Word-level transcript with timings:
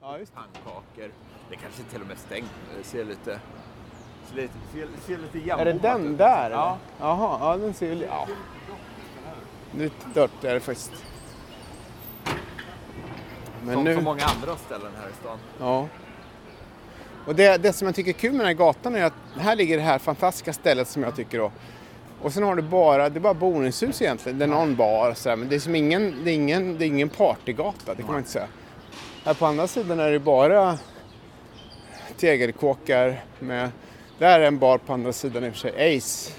Ja, 0.00 0.18
just 0.18 0.34
Pannkakor. 0.34 1.10
Det 1.50 1.56
kanske 1.56 1.82
till 1.82 2.00
och 2.00 2.06
med 2.06 2.16
är 2.16 2.20
stängt. 2.20 2.50
Det 2.78 2.84
ser 2.84 3.04
lite... 3.04 3.40
Ser 4.28 4.36
lite, 4.36 4.54
ser, 4.72 4.88
ser 5.06 5.18
lite 5.18 5.50
Är 5.50 5.64
det 5.64 5.72
den 5.72 6.12
ut. 6.12 6.18
där? 6.18 6.46
eller? 6.46 6.56
Ja. 6.56 6.78
Jaha, 7.00 7.38
ja 7.40 7.56
den 7.56 7.74
ser 7.74 7.92
ju... 7.94 8.04
Ja. 8.04 8.26
Lite 9.74 10.08
dött 10.14 10.44
är 10.44 10.54
det 10.54 10.60
faktiskt. 10.60 10.92
Men 13.64 13.74
Som 13.74 13.84
nu... 13.84 13.94
så 13.94 14.00
många 14.00 14.24
andra 14.24 14.56
ställen 14.56 14.92
här 15.00 15.08
i 15.08 15.12
stan. 15.12 15.38
Ja. 15.60 15.88
Och 17.26 17.34
det, 17.34 17.56
det 17.56 17.72
som 17.72 17.86
jag 17.86 17.94
tycker 17.94 18.10
är 18.10 18.12
kul 18.12 18.32
med 18.32 18.40
den 18.40 18.46
här 18.46 18.54
gatan 18.54 18.94
är 18.96 19.04
att 19.04 19.12
här 19.38 19.56
ligger 19.56 19.76
det 19.76 19.82
här 19.82 19.98
fantastiska 19.98 20.52
stället 20.52 20.88
som 20.88 21.02
jag 21.02 21.16
tycker 21.16 21.38
då. 21.38 21.52
Och 22.22 22.32
sen 22.32 22.42
har 22.42 22.54
du 22.56 22.62
bara, 22.62 23.08
det 23.08 23.18
är 23.18 23.20
bara 23.20 23.34
boningshus 23.34 24.02
egentligen. 24.02 24.38
Det 24.38 24.44
är 24.44 24.48
någon 24.48 24.76
bar 24.76 25.10
och 25.10 25.16
sådär. 25.16 25.36
Men 25.36 25.48
det 25.48 25.54
är 25.54 25.60
som 25.60 25.74
ingen, 25.74 26.24
det 26.24 26.30
är 26.30 26.34
ingen, 26.34 26.78
det 26.78 26.84
är 26.84 26.86
ingen 26.86 27.08
partygata, 27.08 27.94
det 27.94 28.02
kan 28.02 28.06
man 28.06 28.18
inte 28.18 28.30
säga. 28.30 28.46
Här 29.24 29.34
på 29.34 29.46
andra 29.46 29.66
sidan 29.66 30.00
är 30.00 30.10
det 30.10 30.18
bara 30.18 30.78
tegelkåkar 32.16 33.24
med, 33.38 33.70
där 34.18 34.40
är 34.40 34.44
en 34.46 34.58
bar 34.58 34.78
på 34.78 34.92
andra 34.92 35.12
sidan 35.12 35.44
i 35.44 35.48
och 35.48 35.52
för 35.52 35.58
sig, 35.58 35.96
Ace. 35.96 36.32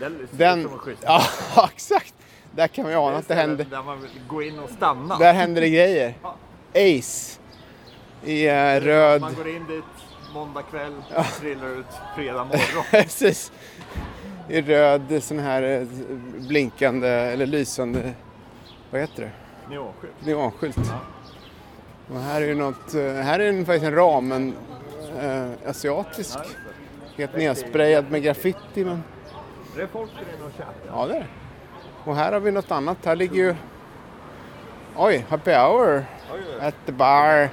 Den, 0.00 0.28
Den, 0.30 0.68
ja 1.02 1.68
exakt. 1.74 2.14
Där 2.52 2.68
kan 2.68 2.84
man 2.84 2.92
ju 2.92 2.98
ana 2.98 3.16
att 3.16 3.28
det 3.28 3.34
händer, 3.34 3.66
Där 3.70 3.82
man 3.82 4.00
vill 4.02 4.10
gå 4.28 4.42
in 4.42 4.58
och 4.58 4.70
stanna. 4.70 5.18
där 5.18 5.32
händer 5.32 5.60
det 5.60 5.68
grejer. 5.70 6.14
Ace. 6.74 7.40
I 8.24 8.46
eh, 8.48 8.80
röd. 8.80 9.20
Man 9.20 9.34
går 9.34 9.48
in 9.48 9.66
dit 9.66 9.84
måndag 10.34 10.62
kväll, 10.62 10.92
trillar 11.40 11.68
ut 11.78 11.86
fredag 12.16 12.44
morgon. 12.44 12.84
Precis. 12.90 13.52
I 14.48 14.60
röd 14.60 15.22
sån 15.22 15.38
här 15.38 15.62
eh, 15.62 15.86
blinkande 16.48 17.08
eller 17.08 17.46
lysande, 17.46 18.12
vad 18.90 19.00
heter 19.00 19.22
det? 19.22 19.30
Neonskylt. 19.74 20.12
Neonskylt. 20.26 20.78
Och 22.12 22.20
här 22.20 22.42
är 22.42 22.46
ju 22.46 22.54
något, 22.54 22.94
eh, 22.94 23.02
här 23.12 23.38
är 23.40 23.48
en, 23.48 23.66
faktiskt 23.66 23.84
en 23.86 23.94
ramen 23.94 24.54
eh, 25.20 25.70
asiatisk. 25.70 26.38
Helt 27.16 27.36
nedsprayad 27.36 28.10
med 28.10 28.22
graffiti 28.22 28.84
men 28.84 29.02
Det 29.76 29.82
är 29.82 29.86
folk 29.86 30.10
är 30.10 30.36
inne 30.36 30.44
och 30.46 30.52
käkar. 30.52 30.72
ja 30.88 31.06
det 31.06 31.14
är 31.16 31.20
det. 31.20 31.26
Och 32.04 32.16
här 32.16 32.32
har 32.32 32.40
vi 32.40 32.50
något 32.50 32.70
annat. 32.70 33.04
Här 33.04 33.16
ligger 33.16 33.34
ju, 33.36 33.54
oj, 34.96 35.24
happy 35.28 35.50
hour 35.52 36.04
Oj, 36.34 36.40
oj. 36.60 36.66
at 36.66 36.74
the 36.86 36.92
bar. 36.92 37.48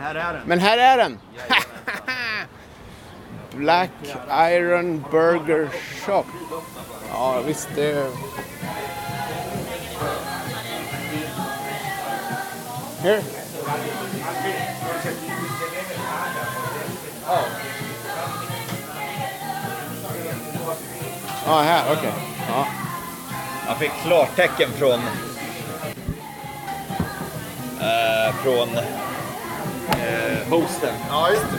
Här 0.00 0.14
är 0.14 0.32
den. 0.32 0.42
Men 0.46 0.58
här 0.58 0.78
är 0.78 0.96
den! 0.96 1.18
Black 3.50 3.90
Iron 4.30 5.04
Burger 5.10 5.68
Shop. 6.06 6.24
Ja 7.12 7.42
visst, 7.46 7.68
det... 7.74 8.10
Here. 13.02 13.22
Ja, 21.46 21.60
här, 21.60 21.92
okej. 21.92 22.12
Ja. 22.48 22.66
Jag 23.66 23.78
fick 23.78 23.92
klartecken 24.04 24.70
från... 24.70 25.00
Eh, 27.80 28.34
från 28.42 28.68
eh, 29.92 30.48
hosten. 30.50 30.94
Ja, 31.10 31.30
just 31.30 31.42
det. 31.42 31.58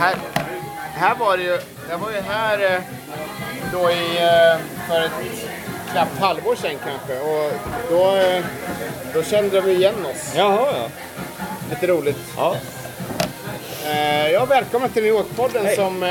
Här, 0.00 0.14
här 0.94 1.14
var 1.14 1.36
det 1.36 1.42
ju, 1.42 1.58
jag 1.90 1.98
var 1.98 2.10
ju 2.10 2.20
här 2.28 2.74
eh, 2.74 2.80
då 3.72 3.90
i, 3.90 4.22
eh, 4.22 4.60
för 4.88 5.00
ett 5.04 5.12
knappt 5.92 6.18
halvår 6.20 6.54
sedan 6.56 6.74
kanske 6.84 7.20
och 7.20 7.52
då, 7.90 8.16
eh, 8.16 8.44
då 9.14 9.22
kände 9.22 9.60
de 9.60 9.70
igen 9.70 10.06
oss. 10.06 10.32
Jaha, 10.36 10.66
ja. 10.72 10.88
Lite 11.70 11.86
roligt. 11.86 12.18
ja. 12.36 12.56
Eh, 13.86 14.30
Ja, 14.30 14.44
välkommen 14.44 14.88
till 14.90 15.02
New 15.02 15.12
York-podden 15.12 15.64
Hej. 15.66 15.76
som 15.76 16.04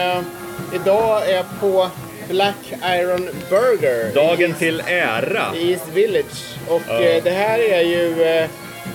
idag 0.73 1.29
är 1.29 1.45
på 1.59 1.89
Black 2.29 2.55
Iron 2.83 3.29
Burger 3.49 4.13
Dagen 4.15 4.53
till 4.53 4.83
ära. 4.87 5.55
i 5.55 5.71
East 5.71 5.87
Village. 5.93 6.55
Och 6.67 6.81
Ja. 6.87 6.99
det 7.23 7.29
här 7.31 7.59
är 7.59 7.81
ju, 7.81 8.15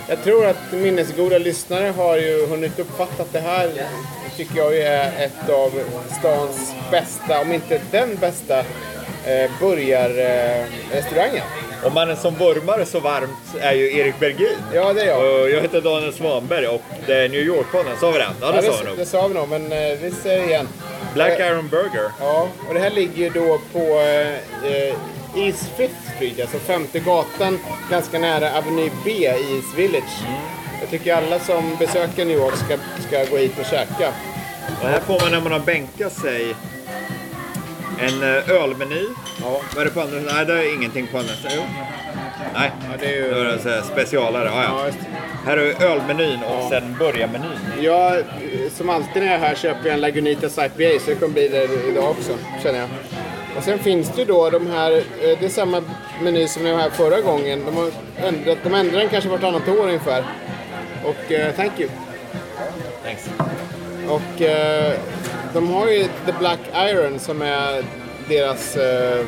jag 0.07 0.23
tror 0.23 0.45
att 0.45 0.71
minnesgoda 0.71 1.37
lyssnare 1.37 1.87
har 1.97 2.17
ju 2.17 2.45
hunnit 2.47 2.79
uppfatta 2.79 3.23
att 3.23 3.33
det 3.33 3.39
här 3.39 3.69
tycker 4.37 4.57
jag 4.57 4.77
är 4.77 5.11
ett 5.25 5.49
av 5.49 5.71
stans 6.19 6.73
bästa, 6.91 7.41
om 7.41 7.53
inte 7.53 7.81
den 7.91 8.15
bästa, 8.15 8.59
eh, 9.25 9.51
burgarrestaurangen. 9.59 11.43
Om 11.83 11.93
man 11.93 12.09
är 12.09 12.15
som 12.15 12.35
vurmare 12.35 12.85
så 12.85 12.99
varmt 12.99 13.55
är 13.61 13.73
ju 13.73 13.97
Erik 13.97 14.19
Bergin. 14.19 14.57
Ja, 14.73 14.93
det 14.93 15.01
är 15.01 15.05
jag. 15.07 15.41
Och 15.41 15.49
jag 15.49 15.61
heter 15.61 15.81
Daniel 15.81 16.13
Svanberg 16.13 16.67
och 16.67 16.81
det 17.05 17.13
är 17.13 17.29
New 17.29 17.41
York-podden. 17.41 17.95
Sa 17.99 18.11
vi 18.11 18.17
den? 18.19 18.31
Ja, 18.41 18.51
det 18.51 18.55
Ja, 18.55 18.61
sa 18.61 18.77
vi 18.77 18.83
det, 18.83 18.89
nog. 18.89 18.97
det 18.97 19.05
sa 19.05 19.27
vi 19.27 19.33
nog, 19.33 19.49
men 19.49 19.71
eh, 19.71 19.97
vi 20.01 20.11
säger 20.23 20.47
igen. 20.47 20.67
Black 21.13 21.39
Eh, 21.39 21.47
Iron 21.47 21.67
Burger. 21.69 22.11
Ja, 22.19 22.47
och 22.67 22.73
det 22.73 22.79
här 22.79 22.89
ligger 22.89 23.17
ju 23.23 23.29
då 23.29 23.59
på 23.73 23.79
eh, 23.99 24.73
eh, 24.73 24.95
East 25.35 25.69
Fifth 25.77 26.15
Street, 26.15 26.39
alltså 26.41 26.57
femte 26.59 26.99
gatan, 26.99 27.59
ganska 27.89 28.19
nära 28.19 28.57
Avenue 28.57 28.89
B 29.05 29.11
i 29.11 29.25
East 29.55 29.73
Village. 29.77 30.23
Jag 30.81 30.89
tycker 30.89 31.15
alla 31.15 31.39
som 31.39 31.75
besöker 31.79 32.25
New 32.25 32.37
York 32.37 32.55
ska, 32.55 32.77
ska 33.07 33.25
gå 33.31 33.37
hit 33.37 33.59
och 33.59 33.65
käka. 33.65 34.09
Och 34.81 34.87
här 34.87 34.99
får 34.99 35.19
man 35.21 35.31
när 35.31 35.41
man 35.41 35.51
har 35.51 35.59
bänkat 35.59 36.13
sig 36.13 36.55
en 37.99 38.23
eh, 38.23 38.49
ölmeny. 38.49 39.03
Ja, 39.41 39.61
Vad 39.75 39.81
är 39.81 39.85
det 39.85 39.91
på 39.91 40.01
andra 40.01 40.19
sidan? 40.19 40.35
Nej, 40.35 40.45
det 40.45 40.53
är 40.53 40.75
ingenting 40.75 41.07
på 41.07 41.17
andra 41.17 41.33
sidan. 41.33 41.51
Jo. 41.55 41.63
Nej, 42.53 42.71
ja 42.91 42.97
det 42.99 43.05
är 43.05 43.11
ju... 43.15 43.43
det 43.43 43.53
är 43.53 43.57
så 43.57 43.69
här 43.69 43.81
specialare. 43.81 44.45
Ja, 44.45 44.63
Ja, 44.63 44.87
ja. 44.87 44.93
Här 45.45 45.57
har 45.57 45.63
vi 45.65 45.85
ölmenyn 45.85 46.39
och 46.43 46.63
Ja. 46.63 46.69
sen 46.69 46.95
börjarmenyn. 46.99 47.51
Eh, 47.83 48.71
som 48.77 48.89
alltid 48.89 49.21
när 49.23 49.31
jag 49.31 49.35
är 49.41 49.47
här, 49.47 49.55
köper 49.55 49.85
jag 49.85 49.93
en 49.93 50.01
Lagunitas 50.01 50.57
IPA, 50.57 50.99
så 51.05 51.09
det 51.09 51.15
kommer 51.15 51.33
bli 51.33 51.47
det 51.47 51.63
idag 51.91 52.09
också, 52.09 52.31
känner 52.63 52.79
jag. 52.79 52.89
Och 53.57 53.63
sen 53.63 53.79
finns 53.79 54.09
det 54.09 54.21
ju 54.21 54.25
då 54.25 54.49
de 54.49 54.67
här, 54.67 54.91
eh, 54.91 55.37
det 55.39 55.45
är 55.45 55.49
samma 55.49 55.83
meny 56.21 56.47
som 56.47 56.63
var 56.63 56.71
här 56.71 56.89
förra 56.89 57.21
gången. 57.21 57.65
De 57.65 57.75
har 57.77 57.91
ändrat, 58.27 58.57
de 58.63 58.73
ändrar 58.73 58.99
den 58.99 59.09
kanske 59.09 59.29
vartannat 59.29 59.67
år 59.67 59.87
ungefär. 59.87 60.23
Och 61.03 61.31
eh, 61.31 61.51
thank 61.55 61.79
you. 61.79 61.89
Thanks. 63.03 63.29
Och 64.09 64.41
eh, 64.41 64.93
de 65.53 65.73
har 65.73 65.87
ju 65.87 66.03
The 66.25 66.31
Black 66.39 66.59
Iron 66.75 67.19
som 67.19 67.41
är 67.41 67.83
deras 68.29 68.75
eh, 68.77 69.25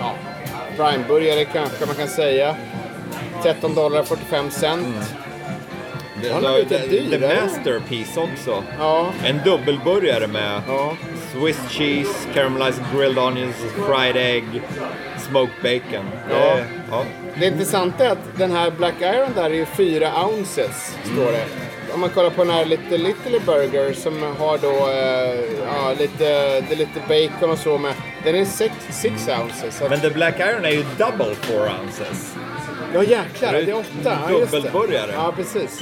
ja, 0.00 0.14
primeburgare 0.76 1.44
kanske 1.44 1.86
man 1.86 1.94
kan 1.94 2.08
säga. 2.08 2.56
13 3.42 3.74
dollar 3.74 4.02
45 4.02 4.50
cent. 4.50 4.86
Det 6.22 6.32
Han 6.32 6.44
är 6.44 6.58
lite 6.58 6.78
the, 6.78 6.86
dyr, 6.86 7.10
the 7.10 7.16
eller? 7.16 7.42
Masterpiece 7.42 8.16
också. 8.16 8.62
Ja, 8.78 9.06
En 9.24 9.40
dubbelburgare 9.44 10.26
med 10.26 10.62
ja. 10.68 10.96
Swiss 11.32 11.58
cheese, 11.70 12.26
caramelized 12.34 12.84
grilled 12.94 13.18
onions, 13.18 13.56
fried 13.86 14.16
egg, 14.16 14.44
smoked 15.28 15.54
bacon. 15.62 16.04
Det 16.28 16.34
Ja. 16.34 16.36
är- 16.58 16.64
ja. 16.90 17.04
Det 17.40 17.46
intressanta 17.46 18.04
är 18.06 18.10
att 18.10 18.36
den 18.38 18.52
här 18.52 18.70
Black 18.70 18.94
Iron 19.00 19.30
där 19.34 19.44
är 19.44 19.54
ju 19.54 19.66
4 19.66 20.24
ounces, 20.26 20.96
står 21.12 21.32
det. 21.32 21.44
Om 21.94 22.00
man 22.00 22.10
kollar 22.10 22.30
på 22.30 22.44
den 22.44 22.54
här 22.54 22.64
lite 22.64 22.98
Little 22.98 23.40
Burger 23.46 23.92
som 23.92 24.22
har 24.38 24.58
då 24.58 24.68
eh, 24.68 25.40
ja, 25.66 25.92
lite, 25.98 26.24
det 26.60 26.72
är 26.72 26.76
lite 26.76 27.00
bacon 27.08 27.50
och 27.50 27.58
så 27.58 27.78
med. 27.78 27.92
Den 28.24 28.34
är 28.36 28.44
6 28.44 29.28
ounces. 29.40 29.82
Men 29.90 30.00
The 30.00 30.10
Black 30.10 30.34
Iron 30.40 30.64
är 30.64 30.70
ju 30.70 30.84
double 30.98 31.34
four 31.34 31.70
ounces. 31.80 32.34
Ja 32.94 33.02
jäklar, 33.02 33.52
Det 33.52 33.58
är 33.58 33.66
det 33.66 33.72
åtta. 33.74 33.86
Ja, 34.04 34.28
det. 34.28 34.38
dubbelburgare. 34.44 35.10
Ja 35.14 35.32
precis. 35.36 35.80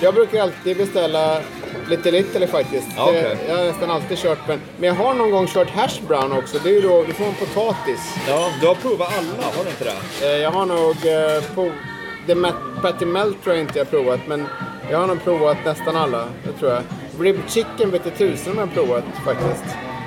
Jag 0.00 0.14
brukar 0.14 0.42
alltid 0.42 0.76
beställa 0.76 1.40
lite 1.88 2.10
little 2.10 2.46
faktiskt. 2.46 2.88
Ja, 2.96 3.04
okej. 3.08 3.22
Det- 3.22 3.48
Jag 3.52 3.58
har 3.58 3.64
nästan 3.64 3.90
alltid 3.90 4.18
kört 4.18 4.38
men, 4.48 4.60
men 4.76 4.88
jag 4.88 4.94
har 4.94 5.14
någon 5.14 5.30
gång 5.30 5.46
kört 5.46 5.70
hash 5.70 6.00
brown 6.08 6.32
också. 6.32 6.58
Det 6.62 6.68
är 6.68 6.72
ju 6.74 6.80
då, 6.80 7.02
du 7.06 7.12
får 7.12 7.24
en 7.24 7.34
potatis. 7.34 8.14
Ja, 8.28 8.48
du 8.60 8.66
har 8.66 8.74
provat 8.74 9.08
alla, 9.18 9.44
har 9.56 9.64
du 9.64 9.70
inte 9.70 9.84
det? 9.84 10.26
Eh, 10.26 10.38
Jag 10.42 10.50
har 10.50 10.66
nog 10.66 10.96
eh, 11.06 12.36
Mat- 12.36 12.82
Patty 12.82 13.04
Melt 13.06 13.42
tror 13.42 13.54
jag 13.54 13.62
inte 13.64 13.78
jag 13.78 13.84
har 13.84 13.90
provat 13.90 14.20
men 14.26 14.46
jag 14.90 14.98
har 14.98 15.06
nog 15.06 15.24
provat 15.24 15.56
nästan 15.64 15.96
alla. 15.96 16.24
Det 16.44 16.52
tror 16.52 16.70
jag. 16.70 16.82
Rib 17.20 17.36
chicken 17.48 17.90
vet 17.90 18.02
jag 18.04 18.18
tusen 18.18 18.52
om 18.52 18.58
jag 18.58 18.66
har 18.66 18.74
provat 18.74 19.04
faktiskt. 19.24 19.64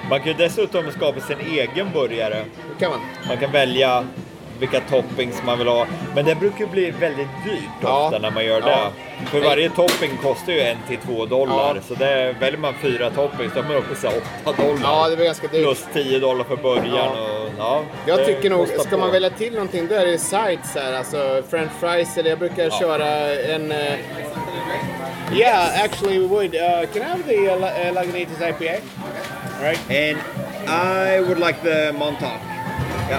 Man 0.10 0.20
kan 0.20 0.28
ju 0.28 0.34
dessutom 0.34 0.92
skapa 0.92 1.20
sin 1.20 1.40
egen 1.40 1.92
burgare. 1.94 2.46
Det 2.74 2.80
kan 2.86 2.92
man. 2.92 3.00
Man 3.28 3.38
kan 3.38 3.52
välja 3.52 4.06
vilka 4.60 4.80
toppings 4.80 5.42
man 5.46 5.58
vill 5.58 5.68
ha. 5.68 5.86
Men 6.16 6.26
det 6.26 6.36
brukar 6.36 6.60
ju 6.60 6.68
bli 6.68 6.92
väldigt 6.92 7.28
dyrt 7.46 7.64
Ja. 7.82 8.06
ofta 8.06 8.20
när 8.20 8.32
man 8.32 8.46
gör 8.46 8.62
Ja. 8.66 8.92
det. 9.22 9.26
För 9.30 9.40
varje 9.40 9.70
topping 9.70 10.18
kostar 10.24 10.54
ju 10.54 10.62
en 10.62 10.78
till 10.88 10.98
två 10.98 11.26
dollar. 11.26 11.76
Ja. 11.76 11.82
Så 11.88 11.94
det, 11.94 12.36
väljer 12.40 12.60
man 12.60 12.74
fyra 12.82 13.10
toppings 13.10 13.54
då 13.54 13.60
är 13.60 13.64
man 13.64 13.76
uppe 13.76 13.94
i 13.94 13.96
så 13.96 14.08
här 14.08 14.16
åtta 14.46 14.64
dollar. 14.64 14.80
Ja, 14.84 15.10
det 15.10 15.16
var 15.16 15.24
ganska 15.24 15.48
dyrt. 15.48 15.64
Plus 15.64 15.86
10 15.94 16.20
dollar 16.20 16.44
för 16.44 16.56
början. 16.56 16.88
Ja. 16.96 17.10
Och, 17.10 17.50
ja, 17.58 17.84
Jag 18.06 18.26
tycker 18.26 18.50
nog, 18.50 18.68
ska 18.68 18.90
på. 18.90 18.98
man 18.98 19.12
välja 19.12 19.30
till 19.30 19.54
någonting 19.54 19.88
då 19.88 19.96
är 19.96 20.06
det 20.06 20.18
sides 20.18 20.76
här. 20.76 20.94
Alltså 20.94 21.44
french 21.50 21.72
fries 21.80 22.18
eller 22.18 22.30
jag 22.30 22.40
brukar 22.40 22.70
köra 22.70 23.08
en... 23.56 23.72
eh, 23.72 23.78
Yeah, 25.34 25.84
actually 25.84 26.20
we 26.20 26.28
would. 26.28 26.56
Uh, 26.56 26.86
can 26.94 27.02
I 27.02 27.06
have 27.06 27.24
the 27.24 27.50
uh, 27.50 27.60
La- 27.60 27.88
uh, 27.88 27.94
Lagunitas 27.94 28.42
IPA? 28.42 28.74
All 29.58 29.64
right. 29.64 29.80
And 29.90 30.18
I 30.70 31.20
would 31.22 31.40
like 31.40 31.60
the 31.64 31.92
Montauk. 31.92 32.40
Ja. 33.12 33.18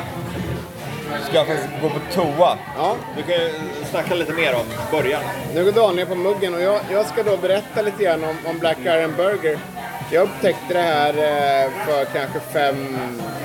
Ska 1.25 1.35
jag 1.37 1.47
faktiskt 1.47 1.69
gå 1.83 1.89
på 1.89 2.01
toa? 2.15 2.59
Ja, 2.77 2.97
Du 3.17 3.23
kan 3.23 3.33
ju 3.45 3.51
snacka 3.91 4.15
lite 4.15 4.33
mer 4.33 4.55
om 4.55 4.67
början. 4.99 5.23
nu 5.55 5.65
går 5.65 5.73
Daniel 5.73 6.07
på 6.07 6.15
muggen 6.15 6.55
och 6.55 6.61
jag, 6.63 6.81
jag 6.91 7.07
ska 7.07 7.23
då 7.23 7.37
berätta 7.37 7.83
lite 7.83 8.05
grann 8.05 8.25
om, 8.25 8.37
om 8.47 8.59
Black 8.59 8.79
Iron 8.85 9.15
Burger. 9.17 9.59
Jag 10.13 10.23
upptäckte 10.23 10.75
det 10.75 10.81
här 10.81 11.09
eh, 11.09 11.71
för 11.87 12.05
kanske 12.05 12.41
fem, 12.53 12.99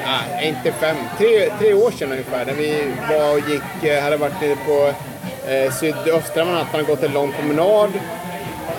nej 0.06 0.48
inte 0.48 0.72
fem, 0.72 0.96
tre, 1.18 1.50
tre 1.60 1.74
år 1.74 1.92
sedan 1.92 2.12
ungefär. 2.12 2.46
När 2.46 2.54
vi 2.54 2.94
var 3.10 3.32
och 3.32 3.50
gick, 3.50 3.84
eh, 3.92 4.04
hade 4.04 4.18
varit 4.18 4.42
nere 4.42 4.56
på 4.56 4.94
eh, 5.52 5.72
sydöstra 5.74 6.46
Manhattan 6.46 6.82
och 6.82 6.88
gått 6.88 7.04
en 7.04 7.14
lång 7.14 7.32
promenad. 7.32 7.90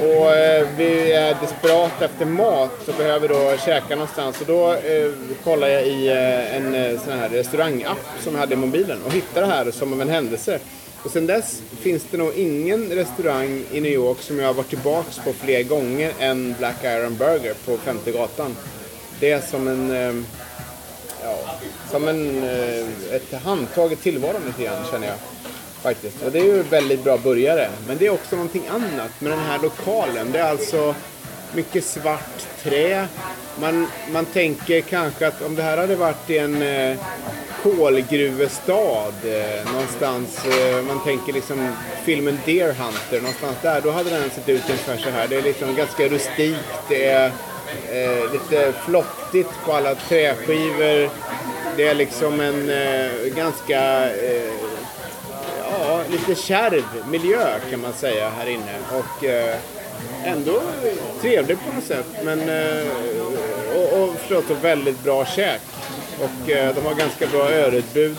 Och 0.02 0.30
eh, 0.36 0.66
vi 0.76 1.12
är 1.12 1.36
desperata 1.40 2.04
efter 2.04 2.24
mat 2.24 2.70
så 2.86 2.92
behöver 2.92 3.28
då 3.28 3.56
käka 3.64 3.94
någonstans. 3.94 4.40
Och 4.40 4.46
då 4.46 4.72
eh, 4.72 5.10
kollar 5.44 5.68
jag 5.68 5.86
i 5.86 6.08
eh, 6.08 6.56
en 6.56 6.74
eh, 6.74 7.00
sån 7.00 7.18
här 7.18 7.28
restaurangapp 7.28 7.98
som 8.20 8.32
jag 8.32 8.40
hade 8.40 8.54
i 8.54 8.56
mobilen 8.56 9.02
och 9.02 9.12
hittade 9.12 9.46
det 9.46 9.52
här 9.52 9.70
som 9.70 9.92
av 9.92 10.02
en 10.02 10.08
händelse. 10.08 10.58
Och 11.02 11.10
sen 11.10 11.26
dess 11.26 11.62
finns 11.80 12.02
det 12.10 12.16
nog 12.16 12.34
ingen 12.34 12.88
restaurang 12.88 13.64
i 13.72 13.80
New 13.80 13.92
York 13.92 14.18
som 14.20 14.38
jag 14.38 14.46
har 14.46 14.54
varit 14.54 14.68
tillbaks 14.68 15.18
på 15.18 15.32
fler 15.32 15.62
gånger 15.62 16.12
än 16.18 16.54
Black 16.58 16.84
Iron 16.84 17.16
Burger 17.16 17.54
på 17.66 17.76
Femte 17.76 18.12
gatan. 18.12 18.56
Det 19.20 19.30
är 19.30 19.40
som 19.40 19.68
en, 19.68 19.90
eh, 19.90 20.24
ja, 21.22 21.36
som 21.90 22.08
en, 22.08 22.44
eh, 22.44 23.14
ett 23.14 23.42
handtag 23.44 23.92
i 23.92 23.96
tillvaron 23.96 24.42
lite 24.46 24.62
grann 24.62 24.84
känner 24.90 25.06
jag. 25.06 25.16
Faktiskt. 25.82 26.22
Och 26.22 26.32
det 26.32 26.38
är 26.38 26.44
ju 26.44 26.60
en 26.60 26.68
väldigt 26.70 27.04
bra 27.04 27.18
börjare. 27.18 27.68
Men 27.86 27.98
det 27.98 28.06
är 28.06 28.10
också 28.10 28.36
någonting 28.36 28.62
annat 28.68 29.20
med 29.20 29.32
den 29.32 29.38
här 29.38 29.58
lokalen. 29.58 30.32
Det 30.32 30.38
är 30.38 30.50
alltså 30.50 30.94
mycket 31.54 31.84
svart 31.84 32.46
trä. 32.62 33.06
Man, 33.60 33.86
man 34.12 34.24
tänker 34.24 34.80
kanske 34.80 35.26
att 35.26 35.42
om 35.42 35.54
det 35.54 35.62
här 35.62 35.76
hade 35.76 35.96
varit 35.96 36.30
i 36.30 36.38
en 36.38 36.62
eh, 36.62 36.96
kolgruvestad 37.62 39.14
eh, 39.24 39.72
någonstans. 39.72 40.46
Eh, 40.46 40.82
man 40.82 41.00
tänker 41.04 41.32
liksom 41.32 41.68
filmen 42.04 42.38
Deer 42.44 42.72
Hunter 42.72 43.20
någonstans 43.20 43.56
där. 43.62 43.80
Då 43.80 43.90
hade 43.90 44.10
den 44.10 44.30
sett 44.30 44.48
ut 44.48 44.62
ungefär 44.66 44.96
så 44.96 45.10
här. 45.10 45.28
Det 45.28 45.36
är 45.36 45.42
liksom 45.42 45.74
ganska 45.74 46.08
rustikt. 46.08 46.58
Det 46.88 47.04
är 47.04 47.26
eh, 47.92 48.32
lite 48.32 48.72
flottigt 48.84 49.50
på 49.64 49.72
alla 49.72 49.94
träskivor. 49.94 51.10
Det 51.76 51.88
är 51.88 51.94
liksom 51.94 52.40
en 52.40 52.70
eh, 52.70 53.34
ganska 53.36 54.10
eh, 54.10 54.52
lite 56.12 56.34
kärv 56.34 56.84
miljö 57.10 57.58
kan 57.70 57.80
man 57.80 57.92
säga 57.92 58.30
här 58.30 58.48
inne. 58.48 58.74
Och 58.92 59.24
eh, 59.24 59.56
ändå 60.24 60.62
trevlig 61.20 61.58
på 61.58 61.74
något 61.74 61.84
sätt. 61.84 62.06
Men, 62.24 62.48
eh, 62.48 62.86
och, 63.76 64.02
och 64.02 64.14
förstås 64.14 64.44
och 64.50 64.64
väldigt 64.64 65.04
bra 65.04 65.24
käk. 65.26 65.60
Och 66.18 66.50
eh, 66.50 66.74
de 66.74 66.80
har 66.86 66.94
ganska 66.94 67.26
bra 67.26 67.50
ölutbud. 67.50 68.16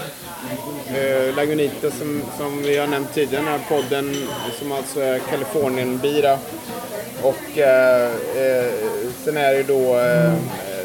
Eh, 0.87 1.35
Lagunita 1.35 1.91
som, 1.91 2.21
som 2.37 2.61
vi 2.61 2.77
har 2.77 2.87
nämnt 2.87 3.13
tidigare 3.13 3.43
den 3.43 3.51
här 3.51 3.61
podden, 3.69 4.27
som 4.59 4.71
alltså 4.71 5.01
är 5.01 5.19
Kalifornienbira. 5.19 6.39
Och 7.21 7.57
eh, 7.57 8.11
eh, 8.37 8.71
sen 9.23 9.37
är 9.37 9.53
det 9.53 9.63
då 9.63 9.99
eh, 9.99 10.33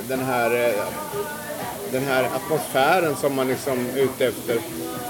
den 0.09 0.21
här 0.21 0.69
eh, 0.69 0.85
den 1.93 2.05
här 2.05 2.25
atmosfären 2.25 3.17
som 3.17 3.35
man 3.35 3.49
liksom 3.49 3.87
är 3.97 4.01
ute 4.01 4.27
efter. 4.27 4.59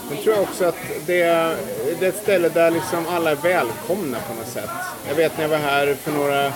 Men 0.09 0.19
tror 0.23 0.35
jag 0.35 0.43
också 0.43 0.65
att 0.65 0.77
det 1.07 1.23
är, 1.23 1.57
det 2.01 2.07
är 2.07 2.09
ett 2.09 2.23
ställe 2.23 2.49
där 2.49 2.71
liksom 2.71 3.07
alla 3.09 3.31
är 3.31 3.37
välkomna 3.37 4.19
på 4.29 4.35
något 4.35 4.49
sätt. 4.49 4.71
Jag 5.09 5.15
vet 5.15 5.37
när 5.37 5.45
jag 5.45 5.49
var 5.49 5.59
här 5.59 5.95
för 5.95 6.13
några 6.13 6.53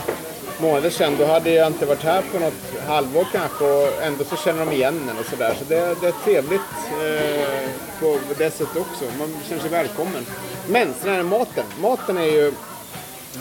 månader 0.60 0.90
sedan, 0.90 1.16
då 1.18 1.26
hade 1.26 1.50
jag 1.50 1.66
inte 1.66 1.86
varit 1.86 2.02
här 2.02 2.22
på 2.32 2.38
något 2.38 2.86
halvår 2.86 3.26
kanske 3.32 3.64
och 3.64 4.02
ändå 4.02 4.24
så 4.24 4.36
känner 4.36 4.66
de 4.66 4.72
igen 4.72 5.10
en 5.10 5.18
och 5.18 5.26
sådär. 5.26 5.54
Så 5.58 5.64
det, 5.64 5.96
det 6.00 6.06
är 6.06 6.24
trevligt 6.24 6.60
eh, 7.02 7.68
på 8.00 8.18
det 8.38 8.50
sättet 8.50 8.76
också. 8.76 9.04
Man 9.18 9.36
känner 9.48 9.62
sig 9.62 9.70
välkommen. 9.70 10.26
Men 10.66 10.94
sen 11.00 11.12
är 11.12 11.16
det 11.16 11.22
maten. 11.22 11.64
Maten 11.80 12.18
är 12.18 12.26
ju 12.26 12.52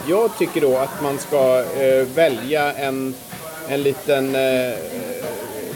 jag 0.07 0.38
tycker 0.38 0.62
då 0.62 0.78
att 0.78 1.02
man 1.04 1.18
ska 1.18 1.66
eh, 1.78 2.07
välja 2.16 2.74
en, 2.74 3.16
en 3.68 3.84
liten, 3.84 4.36
eh, 4.36 4.74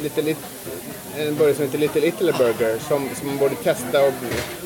lite, 0.04 0.22
lite, 0.22 0.42
en 1.18 1.36
burgare 1.36 1.56
som 1.56 1.66
heter 1.66 1.78
Little 1.78 2.08
Italy 2.08 2.32
Burger 2.32 2.80
som, 2.88 3.10
som 3.16 3.28
man 3.28 3.38
borde 3.38 3.56
testa. 3.56 4.06
Och, 4.08 4.14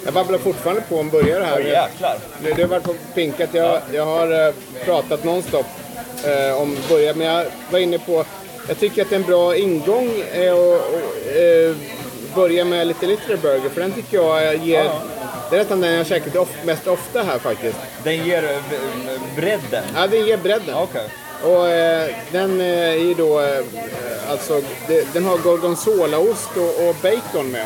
jag 0.06 0.14
babblar 0.14 0.38
fortfarande 0.38 0.82
på 0.82 1.00
en 1.00 1.10
burgare 1.10 1.44
här. 1.44 1.60
Åh 1.60 1.68
jäklar. 1.68 2.18
Det, 2.44 2.54
det 2.54 2.62
har 2.62 2.70
varit 2.70 2.84
på 2.84 2.96
pinkat. 3.14 3.50
Jag, 3.54 3.82
jag 3.94 4.06
har 4.06 4.48
eh, 4.48 4.54
pratat 4.86 5.24
nonstop 5.24 5.66
eh, 6.24 6.62
om 6.62 6.78
burgare, 6.90 7.14
men 7.16 7.28
jag 7.28 7.46
var 7.72 7.80
inne 7.80 8.00
på... 8.00 8.26
Jag 8.68 8.80
tycker 8.80 9.02
att 9.02 9.12
en 9.12 9.24
bra 9.24 9.56
ingång 9.56 10.24
är 10.34 10.52
att 10.52 10.82
eh, 11.36 11.76
börja 12.36 12.66
med 12.66 12.88
lite 12.88 13.06
Little 13.06 13.38
Burger, 13.38 13.70
för 13.70 13.82
den 13.82 13.92
tycker 13.92 14.18
jag 14.18 14.58
ger... 14.58 14.92
Det 15.50 15.56
är 15.56 15.60
nästan 15.60 15.82
den 15.82 15.94
jag 15.94 16.08
käkat 16.08 16.36
of, 16.36 16.50
mest 16.66 16.88
ofta 16.88 17.24
här 17.24 17.40
faktiskt. 17.40 17.78
Den 18.04 18.26
ger 18.26 18.44
eh, 18.44 18.60
bredden. 19.36 19.84
Ja, 19.96 20.08
den 20.08 20.26
ger 20.26 20.38
bredden. 20.38 20.76
Okej. 20.76 21.10
Och 21.44 21.68
eh, 21.68 22.16
den 22.32 22.62
eh, 22.62 22.68
är 23.10 23.16
då, 23.16 23.42
eh, 23.42 24.32
alltså, 24.32 24.62
det, 24.88 25.14
den 25.14 25.26
har 25.26 25.38
gorgonzolaost 25.38 26.50
och, 26.58 26.88
och 26.88 26.96
bacon 27.02 27.52
med. 27.52 27.66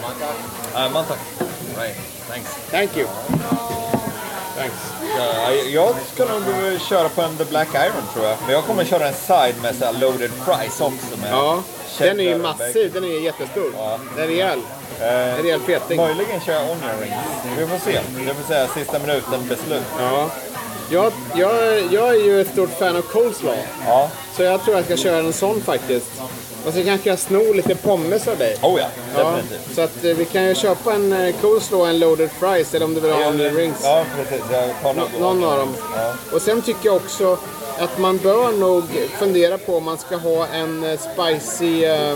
Uh, 0.75 0.91
Montauk. 0.93 1.19
Right. 1.77 1.97
Thanks. 2.29 2.49
Thank 2.71 2.97
you. 2.97 3.07
Thanks. 4.57 4.75
Ja, 5.17 5.51
jag 5.51 5.95
ska 6.13 6.25
nog 6.25 6.41
eh, 6.41 6.79
köra 6.79 7.09
på 7.09 7.21
en 7.21 7.37
The 7.37 7.45
Black 7.45 7.67
Iron 7.75 8.07
tror 8.13 8.25
jag. 8.25 8.37
Men 8.45 8.53
jag 8.55 8.63
kommer 8.63 8.85
köra 8.85 9.07
en 9.07 9.13
side 9.13 9.55
med 9.61 9.75
så 9.75 9.85
här 9.85 9.93
loaded 9.93 10.31
fries 10.45 10.81
också. 10.81 11.17
Med 11.21 11.31
Ja, 11.31 11.63
den 11.97 12.19
är 12.19 12.23
ju 12.23 12.29
cheddar 12.29 12.49
och 12.49 12.59
massiv, 12.59 12.93
den 12.93 13.03
är 13.03 13.19
jättestor. 13.19 13.71
Ja. 13.77 13.99
Den 14.15 14.23
är 14.23 14.27
rejäl. 14.27 14.59
Eh, 15.01 15.07
En 15.07 15.37
rejäl 15.43 15.59
feting. 15.59 15.97
Möjligen 15.97 16.41
kör 16.41 16.53
jag 16.53 16.63
onion 16.63 16.99
rings. 17.01 17.15
Vi 17.57 17.67
får 17.67 17.91
se. 17.91 17.99
Det 18.27 18.33
får 18.33 18.47
säga 18.47 18.67
sista 18.67 18.99
minuten 18.99 19.47
beslut. 19.49 19.83
Ja. 19.99 20.29
Jag, 20.89 21.13
jag, 21.35 21.81
jag 21.91 22.09
är 22.09 22.25
ju 22.25 22.41
ett 22.41 22.47
stort 22.51 22.69
fan 22.79 22.95
av 22.95 23.01
coleslaw. 23.01 23.57
Ja. 23.87 24.09
Så 24.37 24.43
jag 24.43 24.63
tror 24.63 24.75
jag 24.75 24.85
ska 24.85 24.97
köra 24.97 25.17
en 25.17 25.33
sån 25.33 25.61
faktiskt. 25.61 26.05
Och 26.65 26.73
så 26.73 26.83
kanske 26.83 27.09
jag 27.09 27.19
snor 27.19 27.53
lite 27.53 27.75
pommes 27.75 28.27
av 28.27 28.37
dig. 28.37 28.57
Oh 28.61 28.79
ja, 28.79 28.87
Ja, 29.15 29.31
definitivt. 29.31 29.75
så 29.75 29.81
att 29.81 30.05
eh, 30.05 30.13
vi 30.15 30.25
kan 30.25 30.43
ju 30.47 30.55
köpa 30.55 30.93
en 30.93 31.13
eh, 31.13 31.35
coleslaw 31.41 31.81
och 31.83 31.89
en 31.89 31.99
loaded 31.99 32.29
fries 32.31 32.73
eller 32.73 32.85
om 32.85 32.93
du 32.93 32.99
vill 32.99 33.11
ha 33.11 33.27
onion 33.27 33.55
rings. 33.55 33.77
Ja, 33.83 34.05
precis. 34.17 34.45
Jag 34.51 34.69
tar 34.81 34.93
något. 34.93 35.19
Någon 35.19 35.43
av 35.43 35.57
dem. 35.57 35.75
Ja. 35.95 36.13
Och 36.31 36.41
sen 36.41 36.61
tycker 36.61 36.85
jag 36.85 36.95
också 36.95 37.37
att 37.77 37.97
man 37.99 38.17
bör 38.17 38.51
nog 38.51 38.83
fundera 39.19 39.57
på 39.57 39.77
om 39.77 39.83
man 39.83 39.97
ska 39.97 40.15
ha 40.17 40.47
en 40.47 40.83
eh, 40.83 40.99
spicy, 40.99 41.83
eh, 41.85 42.11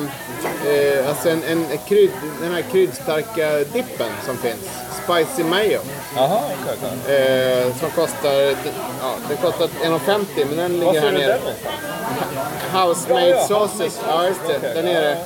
eh, 0.67 1.09
alltså 1.09 1.29
en, 1.29 1.43
en 1.43 1.65
krydd, 1.87 2.11
den 2.41 2.51
här 2.53 2.61
kryddstarka 2.71 3.49
dippen 3.57 4.11
som 4.25 4.37
finns. 4.37 4.69
Spicy 5.07 5.43
mayo. 5.43 5.79
Okej. 6.17 7.15
Eh, 7.15 7.75
som 7.79 7.89
kostar, 7.91 8.33
ja, 9.01 9.15
den 9.27 9.37
kostar 9.37 9.67
1,50 9.83 10.45
men 10.49 10.57
den 10.57 10.79
ligger 10.79 11.01
här 11.01 11.11
nere. 11.11 11.27
den 11.27 11.39
någonstans? 11.39 11.75
House 12.73 13.13
made 13.13 13.29
Ja, 13.29 13.47
sauces. 13.47 13.99
Ja, 14.07 14.27
just 14.27 14.39
det. 14.47 14.57
Okej. 14.57 14.71
Där 14.75 14.83
nere. 14.83 15.17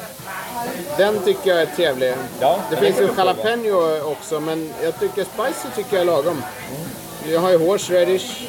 Den 0.98 1.20
tycker 1.24 1.50
jag 1.50 1.62
är 1.62 1.66
trevlig. 1.66 2.14
Ja, 2.40 2.60
det 2.70 2.76
finns 2.76 3.00
ju 3.00 3.10
jalapeno 3.18 4.02
också, 4.12 4.40
men 4.40 4.74
jag 4.84 5.00
tycker 5.00 5.24
spicy 5.24 5.68
tycker 5.76 5.96
jag 5.96 6.02
är 6.02 6.06
lagom. 6.06 6.44
Jag 7.28 7.40
har 7.40 7.52
ju 7.52 7.58
horseradish 7.68 8.48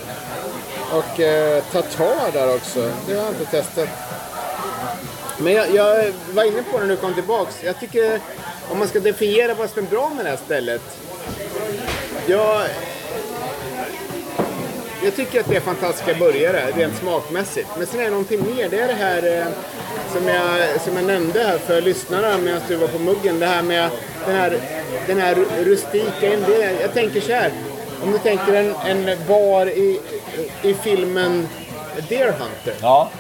och 0.93 1.21
eh, 1.21 1.63
tartar 1.73 2.33
där 2.33 2.55
också. 2.55 2.91
Det 3.07 3.15
har 3.15 3.23
jag 3.25 3.29
inte 3.33 3.45
testat. 3.51 3.89
Men 5.39 5.53
jag, 5.53 5.75
jag 5.75 6.13
var 6.33 6.45
inne 6.45 6.63
på 6.63 6.79
det 6.79 6.85
när 6.85 6.91
du 6.91 6.97
kom 6.97 7.15
tillbaks. 7.15 7.63
Jag 7.63 7.81
tycker, 7.81 8.21
om 8.71 8.79
man 8.79 8.89
ska 8.89 9.01
definiera 9.01 9.55
vad 9.55 9.71
som 9.71 9.85
är 9.85 9.89
bra 9.91 10.11
med 10.17 10.25
det 10.25 10.31
här 10.31 10.39
stället. 10.45 10.83
Jag, 12.27 12.67
jag 15.05 15.17
tycker 15.17 15.41
att 15.41 15.49
det 15.49 15.57
är 15.57 15.61
fantastiska 15.61 16.15
burgare, 16.15 16.71
rent 16.77 16.97
smakmässigt. 16.97 17.69
Men 17.79 17.87
sen 17.87 18.01
är 18.01 18.05
det 18.05 18.11
någonting 18.11 18.57
mer. 18.57 18.69
Det 18.69 18.81
är 18.81 18.89
det 18.89 18.95
här 18.95 19.39
eh, 19.39 19.47
som, 20.13 20.29
jag, 20.29 20.81
som 20.81 20.97
jag 20.97 21.05
nämnde 21.05 21.45
här 21.45 21.59
för 21.59 21.81
lyssnarna 21.81 22.39
medan 22.39 22.61
du 22.69 22.77
var 22.77 22.89
på 22.89 22.99
muggen. 22.99 23.39
Det 23.39 23.47
här 23.47 23.63
med 23.63 23.91
den 24.27 24.37
här, 24.37 24.59
den 25.07 25.21
här 25.21 25.35
rustika 25.65 26.35
indelningen. 26.35 26.77
Jag 26.81 26.95
tänker 26.95 27.21
så 27.21 27.33
här. 27.33 27.53
Om 28.03 28.13
du 28.13 28.19
tänker 28.19 28.55
en, 28.55 28.75
en 28.87 29.27
bar 29.29 29.67
i, 29.67 30.01
i 30.63 30.75
filmen 30.75 31.49
Deer 32.09 32.33
Hunter. 32.33 32.75
Ja, 32.81 33.11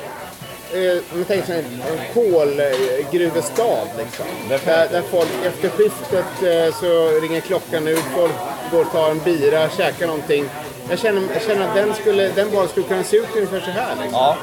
Eh, 0.74 1.02
man 1.14 1.24
tänker 1.24 1.46
sig 1.46 1.58
en, 1.58 1.82
kolgruvestad 2.14 3.88
liksom. 3.98 4.24
Där, 4.48 4.88
där 4.92 5.02
folk 5.10 5.28
efter 5.44 5.68
skiftet 5.68 6.42
eh, 6.42 6.74
så 6.80 7.20
ringer 7.22 7.40
klockan 7.40 7.88
ut, 7.88 8.04
folk 8.16 8.32
går 8.72 8.80
och 8.80 8.92
tar 8.92 9.10
en 9.10 9.18
bira, 9.18 9.68
käkar 9.70 10.06
någonting. 10.06 10.44
Jag 10.90 10.98
känner, 10.98 11.22
jag 11.34 11.42
känner 11.42 11.68
att 11.68 11.74
den, 11.74 11.94
skulle, 11.94 12.28
den 12.28 12.50
baren 12.50 12.68
skulle 12.68 12.86
kunna 12.86 13.04
se 13.04 13.16
ut 13.16 13.28
ungefär 13.36 13.60
så 13.60 13.70
här. 13.70 13.94
Liksom. 14.02 14.12
ja. 14.20 14.36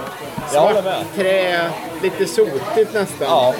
Jag 0.53 0.61
håller 0.61 0.81
med. 0.83 1.05
trä, 1.15 1.69
lite 2.03 2.25
sotigt 2.25 2.93
nästan. 2.93 3.07
Ja. 3.27 3.53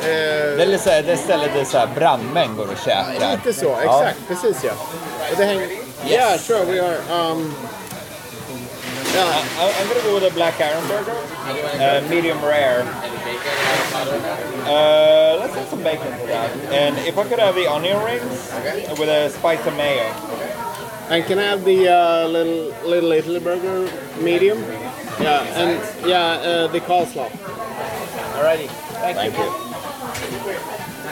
Eh, 0.00 0.56
Det 0.56 0.62
är 0.74 0.78
så 0.78 0.90
här- 0.90 1.02
det 1.02 1.16
stället 1.16 1.50
där 1.54 1.64
så 1.64 1.78
här 1.78 1.88
brandmän 1.94 2.56
går 2.56 2.64
och 2.64 2.78
käkar. 2.84 3.36
lite 3.44 3.60
så, 3.60 3.76
Ja. 3.84 4.02
exakt, 4.04 4.18
precis 4.28 4.64
ja. 4.64 4.72
Och 5.30 5.36
det 5.36 5.44
hänger... 5.44 5.68
Yeah, 6.08 6.38
sure 6.38 6.64
we 6.64 6.80
are. 6.82 7.30
Um, 7.30 7.54
Ja. 9.18 9.24
I, 9.58 9.74
I'm 9.80 9.88
gonna 9.88 10.02
go 10.02 10.14
with 10.14 10.30
a 10.30 10.34
black 10.34 10.60
iron 10.60 10.86
burger, 10.86 11.10
uh, 11.10 12.06
medium 12.08 12.40
rare. 12.44 12.82
Uh, 14.64 15.38
let's 15.40 15.56
add 15.56 15.68
some 15.68 15.82
bacon 15.82 16.06
to 16.20 16.26
that. 16.26 16.50
And 16.72 16.96
if 16.98 17.18
I 17.18 17.24
could 17.28 17.40
have 17.40 17.56
the 17.56 17.66
onion 17.66 18.00
rings 18.04 18.52
with 18.98 19.08
a 19.08 19.30
spice 19.30 19.66
of 19.66 19.74
mayo. 19.76 20.04
And 21.10 21.24
can 21.24 21.38
I 21.38 21.44
have 21.44 21.64
the 21.64 21.88
uh, 21.88 22.28
little, 22.28 22.72
little 22.88 23.12
Italy 23.12 23.40
burger 23.40 23.90
medium? 24.20 24.58
Yeah, 25.20 25.42
and 25.56 26.06
yeah, 26.06 26.18
uh, 26.20 26.66
the 26.68 26.80
coleslaw. 26.80 27.28
Alrighty. 28.36 28.68
Thank, 29.00 29.36
you. 29.36 29.77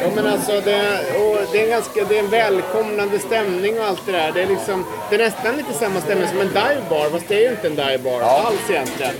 Ja, 0.02 0.08
men 0.14 0.26
alltså 0.26 0.52
det, 0.52 0.98
och 1.18 1.38
det, 1.52 1.58
är 1.60 1.64
en 1.64 1.70
ganska, 1.70 2.04
det 2.04 2.18
är 2.18 2.22
en 2.22 2.30
välkomnande 2.30 3.18
stämning 3.18 3.78
och 3.80 3.84
allt 3.86 4.06
det 4.06 4.12
där. 4.12 4.32
Det 4.32 4.42
är, 4.42 4.46
liksom, 4.46 4.84
det 5.10 5.14
är 5.14 5.18
nästan 5.18 5.56
lite 5.56 5.72
samma 5.72 6.00
stämning 6.00 6.28
som 6.28 6.40
en 6.40 6.48
dive 6.48 6.82
bar, 6.90 7.10
fast 7.10 7.28
det 7.28 7.34
är 7.34 7.40
ju 7.40 7.50
inte 7.50 7.66
en 7.66 7.74
dive 7.76 7.98
bar 7.98 8.20
Ja. 8.20 8.46
alls 8.46 8.70
egentligen. 8.70 9.14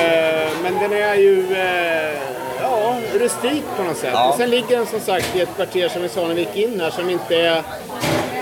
Eh, 0.00 0.48
men 0.62 0.74
den 0.74 0.92
är 0.92 1.14
ju 1.14 1.56
eh, 1.56 2.18
ja, 2.62 2.96
rustik 3.14 3.64
på 3.76 3.82
något 3.82 3.96
sätt. 3.96 4.10
Ja. 4.12 4.30
Och 4.30 4.36
sen 4.36 4.50
ligger 4.50 4.76
den 4.76 4.86
som 4.86 5.00
sagt 5.00 5.36
i 5.36 5.40
ett 5.40 5.56
kvarter 5.56 5.88
som 5.88 6.02
vi 6.02 6.08
sa 6.08 6.26
när 6.26 6.34
vi 6.34 6.40
gick 6.40 6.56
in 6.56 6.80
här 6.80 6.90
som 6.90 7.10
inte 7.10 7.36
är 7.36 7.62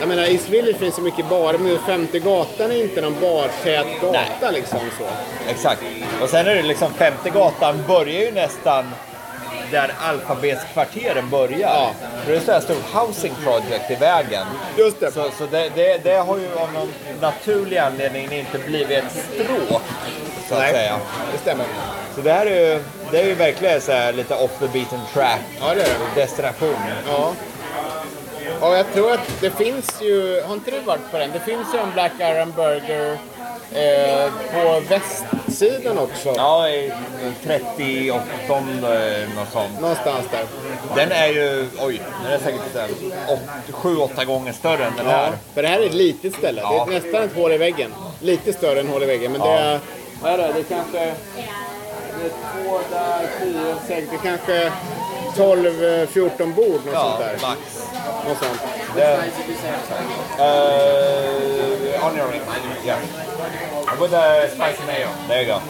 jag 0.01 0.09
menar, 0.09 0.23
East 0.23 0.49
Village 0.49 0.77
finns 0.77 0.95
så 0.95 1.01
mycket 1.01 1.29
barer, 1.29 1.59
men 1.59 1.79
femte 1.79 2.19
gatan 2.19 2.71
är 2.71 2.83
inte 2.83 3.01
någon 3.01 3.21
bartät 3.21 3.87
gata 4.01 4.51
liksom 4.51 4.79
så. 4.99 5.05
Exakt. 5.51 5.83
Och 6.23 6.29
sen 6.29 6.47
är 6.47 6.55
det 6.55 6.63
liksom 6.63 6.93
femte 6.95 7.31
gatan 7.31 7.85
börjar 7.89 8.21
ju 8.21 8.33
nästan 8.33 8.85
där 9.71 9.93
alfabetskvarteren 10.01 11.31
börjar. 11.31 11.59
Ja. 11.59 11.91
För 12.25 12.33
det 12.33 12.49
är 12.49 12.57
ett 12.59 12.65
stort 12.65 12.85
housing 12.95 13.35
project 13.45 13.91
i 13.91 13.95
vägen. 13.95 14.47
Just 14.77 15.01
det. 15.01 15.13
Så, 15.13 15.31
så 15.39 15.47
det, 15.51 15.71
det, 15.75 16.05
det 16.05 16.17
har 16.17 16.39
ju 16.39 16.49
av 16.59 16.73
någon 16.73 16.89
naturlig 17.21 17.79
anledning 17.79 18.33
inte 18.33 18.59
blivit 18.59 18.91
ett 19.05 19.13
stråk, 19.13 19.83
så 20.49 20.55
att 20.55 20.61
Nej, 20.61 20.73
säga. 20.73 20.97
det 21.33 21.39
stämmer. 21.39 21.67
Så 22.15 22.21
det 22.21 22.33
här 22.33 22.47
är 22.47 22.73
ju, 22.75 22.83
det 23.11 23.21
är 23.21 23.27
ju 23.27 23.35
verkligen 23.35 23.81
så 23.81 23.93
här 23.93 24.13
lite 24.13 24.35
off 24.35 24.59
the 24.59 24.67
beaten 24.69 25.01
track 25.15 25.41
Ja, 25.61 25.75
det 25.75 25.83
är 25.83 25.87
det. 26.15 26.21
destination. 26.21 26.77
Ja. 27.09 27.33
Ja, 28.61 28.77
jag 28.77 28.93
tror 28.93 29.13
att 29.13 29.41
det 29.41 29.51
finns 29.51 30.03
ju, 30.03 30.43
har 30.47 30.55
inte 30.55 30.71
du 30.71 30.81
varit 30.81 31.11
på 31.11 31.19
den? 31.19 31.31
Det 31.33 31.41
finns 31.41 31.75
ju 31.75 31.79
en 31.79 31.93
Black 31.93 32.13
Iron 32.21 32.53
Burger 32.53 33.19
eh, 33.73 34.31
på 34.53 34.81
västsidan 34.89 35.99
också. 35.99 36.35
Ja, 36.37 36.69
i 36.69 36.93
38 37.45 38.25
något 39.37 39.53
sånt. 39.53 39.81
Någonstans 39.81 40.27
där. 40.31 40.45
Den 40.97 41.13
är 41.13 41.27
ju, 41.29 41.69
oj, 41.81 42.01
den 42.25 42.33
är 42.33 42.39
säkert 42.39 42.91
7-8 43.73 44.25
gånger 44.25 44.53
större 44.53 44.85
än 44.85 44.97
den 44.97 45.07
här. 45.07 45.33
För 45.55 45.63
det 45.63 45.69
här 45.69 45.81
är 45.81 45.87
ett 45.87 45.95
litet 45.95 46.35
ställe. 46.35 46.61
Ja. 46.65 46.87
Det 46.89 46.97
är 46.97 47.01
nästan 47.01 47.23
ett 47.23 47.35
hål 47.37 47.53
i 47.53 47.57
väggen. 47.59 47.95
Lite 48.21 48.53
större 48.53 48.81
än 48.81 48.89
hål 48.89 49.03
i 49.03 49.07
väggen. 49.07 49.33
Men 49.33 49.41
det 49.41 49.47
Ja. 49.47 49.59
är, 49.59 49.81
vad 50.23 50.33
är 50.33 50.39
det? 50.39 50.53
Det 50.53 50.59
är 50.59 50.65
kanske, 50.77 50.99
det 52.19 52.25
är 52.25 52.65
två 52.65 52.79
där, 52.91 53.27
fyra, 53.41 53.75
sex, 53.89 54.07
det 54.11 54.17
är 54.17 54.37
kanske 54.37 54.73
12-14 55.37 56.55
bord. 56.55 56.67
Något 56.67 56.83
sånt 56.85 56.95
Ja, 56.95 57.17
där. 57.19 57.33
max. 57.43 57.89
Något 58.29 58.39
sånt. 58.39 58.61
Det, 58.97 59.17
uh, 60.39 61.75
onion 62.07 62.31
ring, 62.31 62.43
yeah. 62.85 63.01
With 64.01 64.15
a 64.15 64.49
spicy 64.49 64.87
mayo. 64.87 65.09
There 65.29 65.43
you 65.43 65.53
go. 65.53 65.61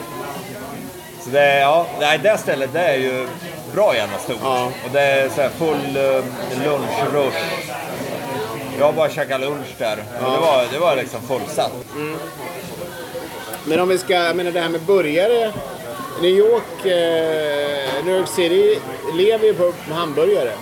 Så 1.20 1.30
det, 1.30 1.58
ja, 1.58 1.86
nej, 2.00 2.18
det 2.22 2.38
stället 2.38 2.72
det 2.72 2.80
är 2.80 2.96
ju 2.96 3.26
bra 3.74 3.96
jävla 3.96 4.18
stort. 4.18 4.36
Ja. 4.42 4.64
Och 4.84 4.90
det 4.92 5.00
är 5.00 5.28
så 5.28 5.40
här 5.40 5.48
full 5.48 5.96
uh, 5.96 6.24
lunchrush. 6.64 7.36
Jag 8.78 8.86
har 8.86 8.92
bara 8.92 9.10
käkat 9.10 9.40
lunch 9.40 9.74
där. 9.78 9.98
Och 10.20 10.32
det, 10.32 10.38
var, 10.38 10.64
det 10.72 10.78
var 10.78 10.96
liksom 10.96 11.20
fullsatt. 11.22 11.72
Men 13.64 13.80
om 13.80 13.88
vi 13.88 13.98
ska, 13.98 14.14
jag 14.14 14.36
menar 14.36 14.50
det 14.50 14.60
här 14.60 14.68
med 14.68 14.80
burgare. 14.80 15.52
New 16.22 16.30
York, 16.30 16.86
eh, 16.86 18.04
New 18.04 18.16
York 18.16 18.28
City 18.28 18.80
lever 19.14 19.46
ju 19.46 19.54
på 19.54 19.72
hamburgare. 19.90 20.52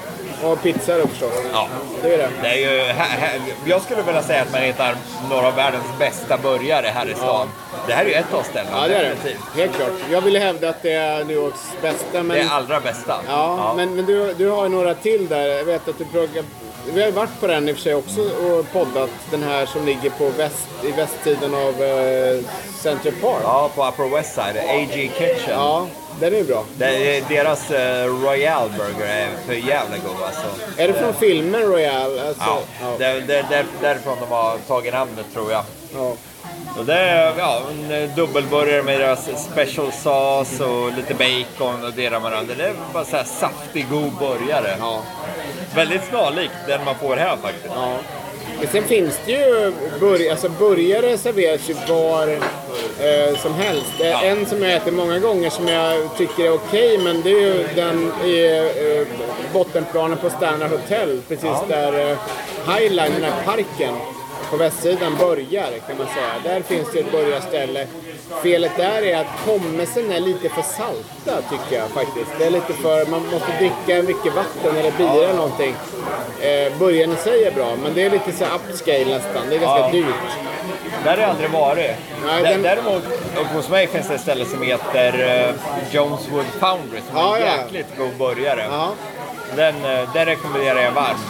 Och 0.44 0.62
pizzor 0.62 1.02
också 1.02 1.28
förstås. 1.28 1.50
Ja. 1.52 1.68
Det 2.02 2.14
är 2.14 2.18
det. 2.18 2.28
Det 2.42 2.48
är 2.48 2.56
ju, 2.72 2.92
här, 2.92 3.18
här, 3.18 3.40
jag 3.66 3.82
skulle 3.82 4.02
vilja 4.02 4.22
säga 4.22 4.42
att 4.42 4.52
man 4.52 4.60
hittar 4.62 4.96
några 5.30 5.46
av 5.48 5.54
världens 5.54 5.84
bästa 5.98 6.38
burgare 6.38 6.86
här 6.86 7.06
i 7.10 7.14
stan. 7.14 7.48
Det 7.86 7.92
här 7.92 8.04
är 8.04 8.08
ju 8.08 8.14
ett 8.14 8.34
av 8.34 8.42
ställena. 8.42 8.76
Ja, 8.82 8.88
det 8.88 8.94
är 8.94 9.02
det. 9.02 9.08
definitivt. 9.08 9.56
Helt 9.56 9.76
klart. 9.76 9.92
Jag 10.10 10.20
ville 10.20 10.38
hävda 10.38 10.68
att 10.68 10.82
det 10.82 10.92
är 10.92 11.24
New 11.24 11.36
Yorks 11.36 11.60
bästa. 11.82 12.22
Men, 12.22 12.28
Det 12.28 12.40
är 12.40 12.50
allra 12.50 12.80
bästa. 12.80 13.20
ja, 13.28 13.74
men, 13.76 13.94
men 13.96 14.06
du, 14.06 14.34
du 14.34 14.48
har 14.48 14.62
ju 14.62 14.68
några 14.68 14.94
till 14.94 15.28
där. 15.28 15.46
Jag 15.46 15.64
vet 15.64 15.88
att 15.88 15.98
du 15.98 16.04
pluggar... 16.04 16.44
Vi 16.92 17.02
har 17.02 17.10
varit 17.10 17.40
på 17.40 17.46
den 17.46 17.68
i 17.68 17.72
och 17.72 17.76
för 17.76 17.82
sig 17.82 17.94
också 17.94 18.20
och 18.20 18.72
poddat. 18.72 19.10
Den 19.30 19.42
här 19.42 19.66
som 19.66 19.86
ligger 19.86 20.10
på 20.10 20.28
väst, 20.28 20.68
i 20.82 20.92
västsidan 20.92 21.54
av 21.54 21.82
eh, 21.82 22.40
Central 22.82 23.14
Park. 23.22 23.40
Ja, 23.42 23.70
på 23.74 23.86
Upper 23.88 24.16
West 24.16 24.34
Side, 24.34 24.56
AG 24.56 25.10
Kitchen. 25.18 25.54
Ja, 25.54 25.86
den 26.20 26.32
är 26.34 26.38
ju 26.38 26.44
bra. 26.44 26.64
Det 26.76 27.28
deras 27.28 27.70
eh, 27.70 28.06
Royal 28.06 28.70
Burger 28.70 29.06
är 29.06 29.28
för 29.46 29.52
jävla 29.52 29.96
god 29.96 30.22
alltså. 30.26 30.46
Är 30.76 30.88
det 30.88 30.94
från 30.94 31.14
filmen 31.14 31.62
Royal? 31.62 32.18
Alltså, 32.18 32.42
Ja, 32.46 32.60
ja. 32.80 32.94
Det, 32.98 33.20
det, 33.20 33.44
det 33.50 33.56
är 33.56 33.66
därifrån 33.80 34.16
de 34.20 34.34
har 34.34 34.58
tagit 34.68 34.92
namnet 34.92 35.26
tror 35.34 35.52
jag. 35.52 35.64
ja. 35.94 36.12
Och 36.78 36.84
det 36.84 36.94
är 36.94 37.34
ja, 37.38 37.62
en 37.70 38.02
eh, 38.02 38.14
dubbelburgare 38.16 38.82
med 38.82 39.00
deras 39.00 39.44
special 39.44 39.92
sauce 39.92 40.64
och 40.64 40.92
lite 40.92 41.14
bacon 41.14 41.84
och 41.84 41.92
det 41.92 42.10
där 42.10 42.20
med 42.20 42.32
det. 42.32 42.54
Det 42.54 42.64
är 42.64 42.74
bara 42.92 43.04
så 43.04 43.16
här 43.16 43.24
saftig, 43.24 43.86
god 43.90 44.12
burgare. 44.18 44.76
ja. 44.78 45.02
Väldigt 45.74 46.04
snarlik 46.04 46.50
den 46.66 46.84
man 46.84 46.94
får 46.94 47.16
här 47.16 47.36
faktiskt. 47.36 47.74
Ja. 47.74 47.96
Men 48.58 48.68
sen 48.68 48.84
finns 48.84 49.20
det 49.26 49.32
ju 49.32 49.72
burgare, 50.00 50.30
alltså 50.30 50.48
burgare 50.48 51.18
serveras 51.18 51.68
ju 51.70 51.74
var 51.88 52.28
eh, 52.28 53.36
som 53.36 53.54
helst. 53.54 53.86
Det 53.98 54.06
är 54.06 54.10
Ja. 54.10 54.22
En 54.22 54.46
som 54.46 54.62
jag 54.62 54.72
äter 54.72 54.92
många 54.92 55.18
gånger 55.18 55.50
som 55.50 55.68
jag 55.68 56.16
tycker 56.16 56.44
är 56.44 56.54
okej 56.54 56.98
men 56.98 57.22
det 57.22 57.30
är 57.30 57.40
ju 57.40 57.66
den 57.74 58.12
i 58.24 58.46
eh, 59.00 59.06
bottenplanen 59.52 60.18
på 60.18 60.30
Standard 60.30 60.70
Hotel. 60.70 61.20
Precis 61.28 61.58
där 61.68 62.10
eh, 62.10 62.18
Highline, 62.74 63.12
den 63.12 63.22
här 63.22 63.42
parken 63.44 63.94
på 64.50 64.56
västsidan 64.56 65.16
börjar 65.18 65.68
kan 65.86 65.98
man 65.98 66.06
säga. 66.06 66.34
Där 66.54 66.60
finns 66.62 66.88
det 66.92 66.98
ett 67.00 67.12
burgarställe. 67.12 67.86
Felet 68.42 68.72
där 68.76 69.02
är 69.02 69.18
att 69.20 69.46
pommesen 69.46 70.12
är 70.12 70.20
lite 70.20 70.48
för 70.48 70.62
salta 70.62 71.42
tycker 71.50 71.76
jag 71.78 71.88
faktiskt. 71.90 72.30
Det 72.38 72.44
är 72.46 72.50
lite 72.50 72.72
för, 72.72 73.06
man 73.06 73.22
måste 73.32 73.52
dricka 73.58 74.02
mycket 74.02 74.34
vatten 74.34 74.76
eller 74.76 74.90
bira 74.90 75.10
eller 75.24 75.34
någonting. 75.34 75.74
Eh, 76.40 76.78
burgaren 76.78 77.12
i 77.12 77.16
sig 77.16 77.44
är 77.44 77.50
bra 77.52 77.76
men 77.82 77.94
det 77.94 78.02
är 78.02 78.10
lite 78.10 78.32
så 78.32 78.44
upscale 78.44 79.04
nästan. 79.04 79.42
Det 79.50 79.56
är 79.56 79.60
ganska 79.60 79.80
Ja. 79.80 79.90
dyrt. 79.92 80.14
Där 81.04 81.10
har 81.10 81.18
jag 81.18 81.30
aldrig 81.30 81.50
varit. 81.50 81.90
Nej, 82.26 82.42
den- 82.42 82.62
Däremot, 82.62 83.02
hos 83.54 83.68
mig 83.68 83.86
finns 83.86 84.08
det 84.08 84.14
ett 84.14 84.20
ställe 84.20 84.44
som 84.44 84.62
heter 84.62 85.14
uh, 85.48 85.54
Joneswood 85.90 86.46
Foundry 86.60 87.00
som 87.10 87.16
Ja, 87.18 87.36
är 87.36 87.40
en 87.40 87.46
ja. 87.46 87.56
jäkligt 87.62 87.98
god 87.98 88.16
burgare. 88.18 88.66
Ja. 88.70 88.88
Den, 89.56 89.84
eh, 89.84 90.12
den 90.14 90.26
rekommenderar 90.26 90.82
jag 90.82 90.92
varmt. 90.92 91.20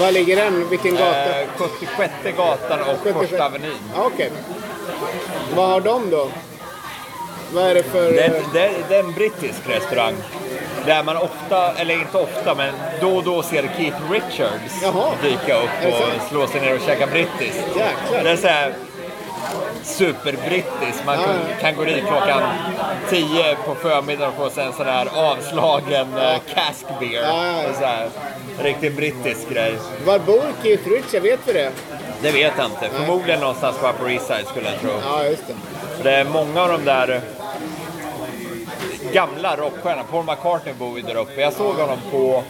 Var 0.00 0.10
ligger 0.12 0.36
den? 0.36 0.68
Vilken 0.68 0.96
gata? 0.96 1.40
Eh, 1.40 1.46
76 1.56 2.12
gatan 2.36 2.80
och 2.80 2.98
76. 3.02 3.28
Första 3.30 3.46
Avenyn. 3.46 3.72
Okej. 3.96 4.30
Vad 5.56 5.68
har 5.68 5.80
de 5.80 6.10
då? 6.10 6.28
Vad 7.52 7.64
är 7.64 7.74
det 7.74 7.82
för... 7.82 8.12
Det, 8.12 8.24
eh, 8.24 8.32
det, 8.52 8.70
det 8.88 8.96
är 8.96 9.04
en 9.04 9.12
brittisk 9.12 9.60
restaurang. 9.68 10.14
Där 10.86 11.02
man 11.02 11.16
ofta, 11.16 11.72
eller 11.72 11.94
inte 11.94 12.18
ofta, 12.18 12.54
men 12.54 12.74
då 13.00 13.16
och 13.16 13.24
då 13.24 13.42
ser 13.42 13.62
Keith 13.76 13.96
Richards 14.10 14.82
Jaha. 14.82 15.12
dyka 15.22 15.62
upp 15.62 15.70
Är 15.82 15.86
det 15.86 15.92
och 15.92 15.98
sant? 15.98 16.22
slå 16.28 16.46
sig 16.46 16.60
ner 16.60 16.74
och 16.74 16.80
käka 16.80 17.06
brittiskt. 17.06 17.64
Jäklar. 17.76 18.24
Det 18.24 18.30
är 18.30 18.36
så 18.36 18.48
här 18.48 18.74
superbrittiskt. 19.82 21.06
Man 21.06 21.16
kan, 21.16 21.24
ja. 21.28 21.56
kan 21.60 21.76
gå 21.76 21.84
dit 21.84 22.04
klockan 22.06 22.42
10 23.10 23.56
på 23.66 23.74
förmiddagen 23.74 24.28
och 24.28 24.44
få 24.44 24.50
sig 24.50 24.64
en 24.64 24.72
sån 24.72 24.86
här 24.86 25.08
avslagen 25.14 26.06
ja. 26.16 26.38
cask 26.54 26.86
beer. 27.00 27.22
Ja, 27.22 27.46
ja, 27.46 27.52
ja. 27.52 27.62
Det 27.62 27.68
är 27.68 27.72
Så 27.72 27.84
här, 27.84 28.08
riktigt 28.62 28.96
brittisk 28.96 29.48
grej. 29.50 29.74
Var 30.04 30.18
bor 30.18 30.42
Keith 30.62 30.88
Richards? 30.88 31.24
Vet 31.24 31.40
vi 31.46 31.52
det? 31.52 31.72
Det 32.22 32.30
vet 32.30 32.52
jag 32.56 32.66
inte. 32.66 32.88
Förmodligen 32.88 33.40
någonstans 33.40 33.76
på 33.78 33.88
Upper 33.88 34.10
East 34.10 34.26
Side 34.26 34.46
skulle 34.46 34.70
jag 34.70 34.80
tro. 34.80 34.90
Ja, 35.04 35.24
just 35.24 35.42
det. 35.46 35.54
Det 36.02 36.16
är 36.16 36.24
många 36.24 36.62
av 36.62 36.68
de 36.68 36.84
där 36.84 37.20
gamla 39.12 39.56
rockstjärnorna. 39.56 40.04
Paul 40.10 40.24
McCartney 40.24 40.74
bor 40.74 40.96
ju 40.96 41.02
där 41.02 41.16
uppe. 41.16 41.40
Jag 41.40 41.52
såg 41.52 41.74
honom 41.74 41.98
på... 42.10 42.42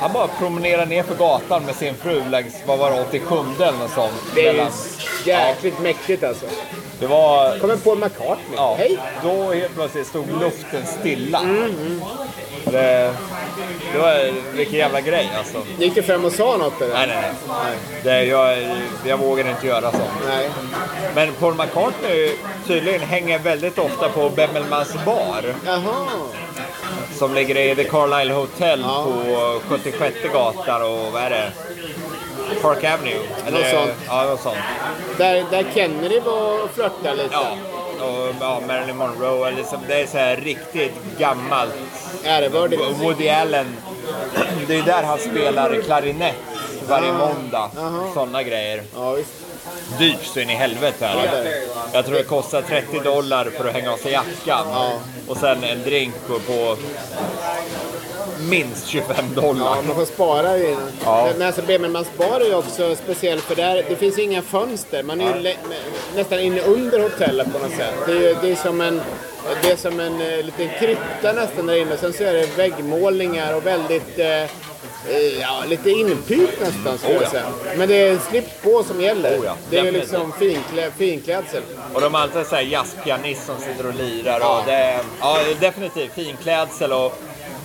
Han 0.00 0.12
bara 0.12 0.26
promenerade 0.26 0.86
ner 0.86 1.02
för 1.02 1.14
gatan 1.14 1.64
med 1.64 1.74
sin 1.74 1.94
fru 1.94 2.22
längs, 2.30 2.54
vad 2.66 2.78
var 2.78 2.90
det, 2.90 3.02
87 3.08 3.34
eller 3.58 3.78
något 3.78 3.90
sånt. 3.90 4.12
Det 4.34 4.48
är 4.48 4.70
jäkligt 5.24 5.80
mäktigt 5.80 6.24
alltså. 6.24 6.46
Det 7.00 7.06
var... 7.06 7.58
Kommer 7.58 7.76
Paul 7.76 7.98
McCartney. 7.98 8.56
Ja, 8.56 8.74
Hej! 8.78 8.98
då 9.22 9.52
helt 9.52 9.74
plötsligt 9.74 10.06
stod 10.06 10.40
luften 10.40 10.86
stilla. 10.86 11.40
Det, 12.74 13.14
det 13.92 13.98
var 13.98 14.32
vilken 14.56 14.78
jävla 14.78 15.00
grej 15.00 15.30
alltså. 15.38 15.62
Gick 15.78 15.94
du 15.94 16.02
fram 16.02 16.24
och 16.24 16.32
sa 16.32 16.56
något 16.56 16.80
eller? 16.80 16.94
Nej, 16.94 17.06
nej, 17.06 17.16
nej. 17.22 17.32
Nej. 17.48 17.76
Det, 18.02 18.24
jag, 18.24 18.58
jag 19.04 19.16
vågar 19.16 19.48
inte 19.50 19.66
göra 19.66 19.90
sånt. 19.90 20.10
Nej. 20.28 20.50
Men 21.14 21.32
Paul 21.34 21.54
McCartney 21.54 22.36
tydligen 22.66 23.00
hänger 23.00 23.38
väldigt 23.38 23.78
ofta 23.78 24.08
på 24.08 24.28
Bemmelmans 24.30 24.94
bar. 25.04 25.54
Jaha. 25.66 26.06
Som 27.18 27.34
ligger 27.34 27.56
i 27.58 27.74
The 27.76 27.84
Carlisle 27.84 28.34
Hotel 28.34 28.80
Ja. 28.86 29.04
på 29.04 29.60
76 29.68 30.14
gatan 30.32 30.82
och 30.82 31.12
vad 31.12 31.22
är 31.22 31.30
det? 31.30 31.52
Park 32.62 32.84
Avenue? 32.84 33.18
Något 33.50 33.70
sånt. 33.70 33.90
Ja, 34.08 34.24
något 34.24 34.40
sånt. 34.40 34.56
Där, 35.18 35.44
där 35.50 35.64
Kennedy 35.74 36.20
var 36.20 36.62
och 36.64 36.70
flörtade 36.74 37.14
lite. 37.22 37.28
Ja. 37.34 37.56
Och 38.04 38.34
ja, 38.40 38.60
Marilyn 38.68 38.96
Monroe. 38.96 39.50
Liksom, 39.50 39.78
det 39.88 40.00
är 40.02 40.06
så 40.06 40.18
här 40.18 40.36
riktigt 40.36 40.92
gammalt. 41.18 41.74
Ärevördigt. 42.24 42.82
Woody 43.00 43.28
Allen, 43.28 43.76
det 44.66 44.76
är 44.76 44.82
där 44.82 45.02
han 45.02 45.18
spelar 45.18 45.80
klarinett 45.82 46.34
varje 46.88 47.10
Ah, 47.12 47.18
måndag. 47.18 47.70
Sådana 48.14 48.42
grejer. 48.42 48.82
Ja. 48.94 49.16
Dyrt 49.98 50.24
så 50.24 50.40
in 50.40 50.50
i 50.50 50.54
helvete. 50.54 51.06
Här. 51.06 51.46
Jag 51.92 52.06
tror 52.06 52.16
det 52.16 52.22
kostar 52.22 52.62
30 52.62 53.00
dollar 53.00 53.44
för 53.56 53.68
att 53.68 53.74
hänga 53.74 53.92
av 53.92 53.96
sig 53.96 54.12
jackan. 54.12 54.66
Ja. 54.72 54.92
Och 55.28 55.36
sen 55.36 55.64
en 55.64 55.82
drink 55.82 56.14
på, 56.28 56.38
på 56.38 56.76
minst 58.48 58.86
25 58.86 59.34
dollar. 59.34 59.64
Ja, 59.64 59.82
man 59.86 59.96
får 59.96 60.04
spara 60.04 60.58
ju. 60.58 60.76
Ja. 61.04 61.28
Men 61.38 61.46
alltså, 61.46 61.62
men 61.78 61.92
man 61.92 62.04
sparar 62.04 62.44
ju 62.44 62.54
också 62.54 62.96
speciellt 62.96 63.42
för 63.44 63.54
där, 63.54 63.84
det 63.88 63.96
finns 63.96 64.18
ju 64.18 64.22
inga 64.22 64.42
fönster. 64.42 65.02
Man 65.02 65.20
är 65.20 65.36
ju 65.36 65.54
nästan 66.16 66.40
inne 66.40 66.60
under 66.60 67.00
hotellet 67.02 67.52
på 67.52 67.58
något 67.58 67.76
sätt. 67.76 67.94
Det 68.06 68.12
är, 68.12 68.20
ju- 68.20 68.36
det 68.42 68.50
är 68.52 68.56
som 68.56 68.80
en, 68.80 69.00
det 69.62 69.70
är 69.70 69.76
som 69.76 70.00
en 70.00 70.20
eh, 70.20 70.44
liten 70.44 70.68
krypta 70.78 71.32
nästan 71.32 71.66
där 71.66 71.74
inne. 71.74 71.96
Sen 71.96 72.12
så 72.12 72.24
är 72.24 72.32
det 72.32 72.56
väggmålningar 72.58 73.54
och 73.56 73.66
väldigt 73.66 74.18
eh, 74.18 74.42
eh, 74.42 74.48
Ja, 75.40 75.62
lite 75.68 75.90
inpyrt 75.90 76.60
nästan 76.60 76.98
skulle 76.98 77.18
Oh, 77.18 77.22
jag 77.22 77.30
säga. 77.30 77.44
Men 77.76 77.88
det 77.88 77.94
är 78.08 78.18
slips 78.30 78.50
på 78.62 78.82
som 78.84 79.00
gäller. 79.00 79.38
Oh, 79.38 79.44
ja. 79.44 79.56
Det 79.70 79.78
är 79.78 79.84
ju 79.84 79.90
liksom 79.90 80.32
finklä, 80.32 80.90
finklädsel. 80.98 81.62
Och 81.94 82.00
de 82.00 82.14
har 82.14 82.20
alltid 82.20 82.46
så 82.46 82.54
här 82.54 82.62
jazzpianist 82.62 83.46
som 83.46 83.54
sitter 83.58 83.86
och 83.86 83.94
lirar. 83.94 84.40
Ja. 84.40 84.58
Och 84.60 84.66
det 84.66 84.72
är, 84.72 85.00
ja, 85.20 85.38
definitivt 85.60 86.12
finklädsel. 86.14 86.92
Och 86.92 87.18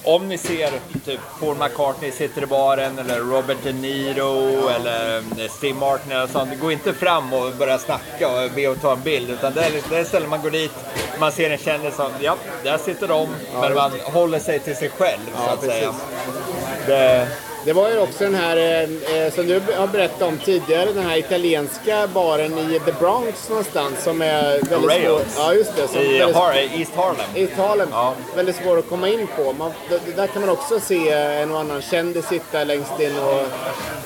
om 0.04 0.28
ni 0.30 0.38
ser 0.38 0.72
typ 1.06 1.20
Paul 1.40 1.56
McCartney 1.58 2.12
sitter 2.12 2.44
i 2.44 2.46
baren 2.46 3.00
eller 3.00 3.20
Robert 3.20 3.58
De 3.64 3.72
Niro 3.74 4.68
eller 4.70 5.18
eh, 5.18 5.50
Steve 5.50 5.80
Martin 5.80 6.12
eller 6.12 6.28
sånt. 6.28 6.60
Gå 6.62 6.72
inte 6.72 6.94
fram 6.94 7.34
och 7.34 7.52
börja 7.54 7.78
snacka 7.78 8.30
och 8.30 8.52
be 8.56 8.72
att 8.72 8.82
ta 8.82 8.94
en 8.94 9.02
bild. 9.02 9.30
Utan 9.30 9.54
det 9.54 9.62
är, 9.64 9.72
det 9.90 9.98
är 9.98 10.04
stället 10.04 10.30
man 10.30 10.42
går 10.42 10.50
dit, 10.50 10.72
man 11.20 11.32
ser 11.32 11.50
en 11.50 11.58
kändis 11.58 11.96
som, 11.96 12.12
ja, 12.22 12.36
där 12.64 12.78
sitter 12.78 13.08
de. 13.08 13.30
men 13.62 13.74
man 13.74 13.92
håller 14.04 14.40
sig 14.40 14.60
till 14.60 14.76
sig 14.76 14.90
själv 14.90 15.20
så 15.36 15.42
Ja, 15.48 15.54
att 15.54 15.62
säga. 15.62 15.92
precis. 15.92 16.88
Det, 16.88 17.28
Det 17.66 17.74
var 17.74 17.90
ju 17.90 18.00
också 18.00 18.24
den 18.24 18.36
här, 18.36 18.58
eh, 18.58 19.18
eh, 19.18 19.34
som 19.34 19.48
du 19.48 19.62
har 19.78 19.88
berättat 19.88 20.22
om 20.22 20.38
tidigare, 20.38 20.86
den 20.94 21.04
här 21.06 21.18
italienska 21.18 22.08
baren 22.08 22.58
i 22.58 22.80
The 22.86 22.92
Bronx 22.92 23.50
någonstans 23.50 24.04
som 24.04 24.22
är 24.22 24.44
väldigt 24.70 25.04
svår. 25.06 25.22
Ja, 25.38 25.54
just 25.54 25.76
det. 25.76 25.88
Som 25.88 26.02
I 26.02 26.20
Har 26.34 26.54
East 26.80 26.96
Harlem. 26.96 27.26
I 27.36 27.44
Italien. 27.44 27.88
Ja. 27.92 28.14
Väldigt 28.36 28.56
svår 28.56 28.78
att 28.78 28.90
komma 28.90 29.10
in 29.10 29.28
på. 29.36 29.54
Man, 29.54 29.72
där 30.16 30.28
kan 30.28 30.42
man 30.42 30.50
också 30.50 30.80
se 30.80 31.10
en 31.12 31.52
och 31.52 31.60
annan 31.60 31.82
kändis 31.82 32.26
sitta 32.28 32.64
längst 32.64 33.00
in 33.00 33.18
och, 33.20 33.34
och 33.34 33.46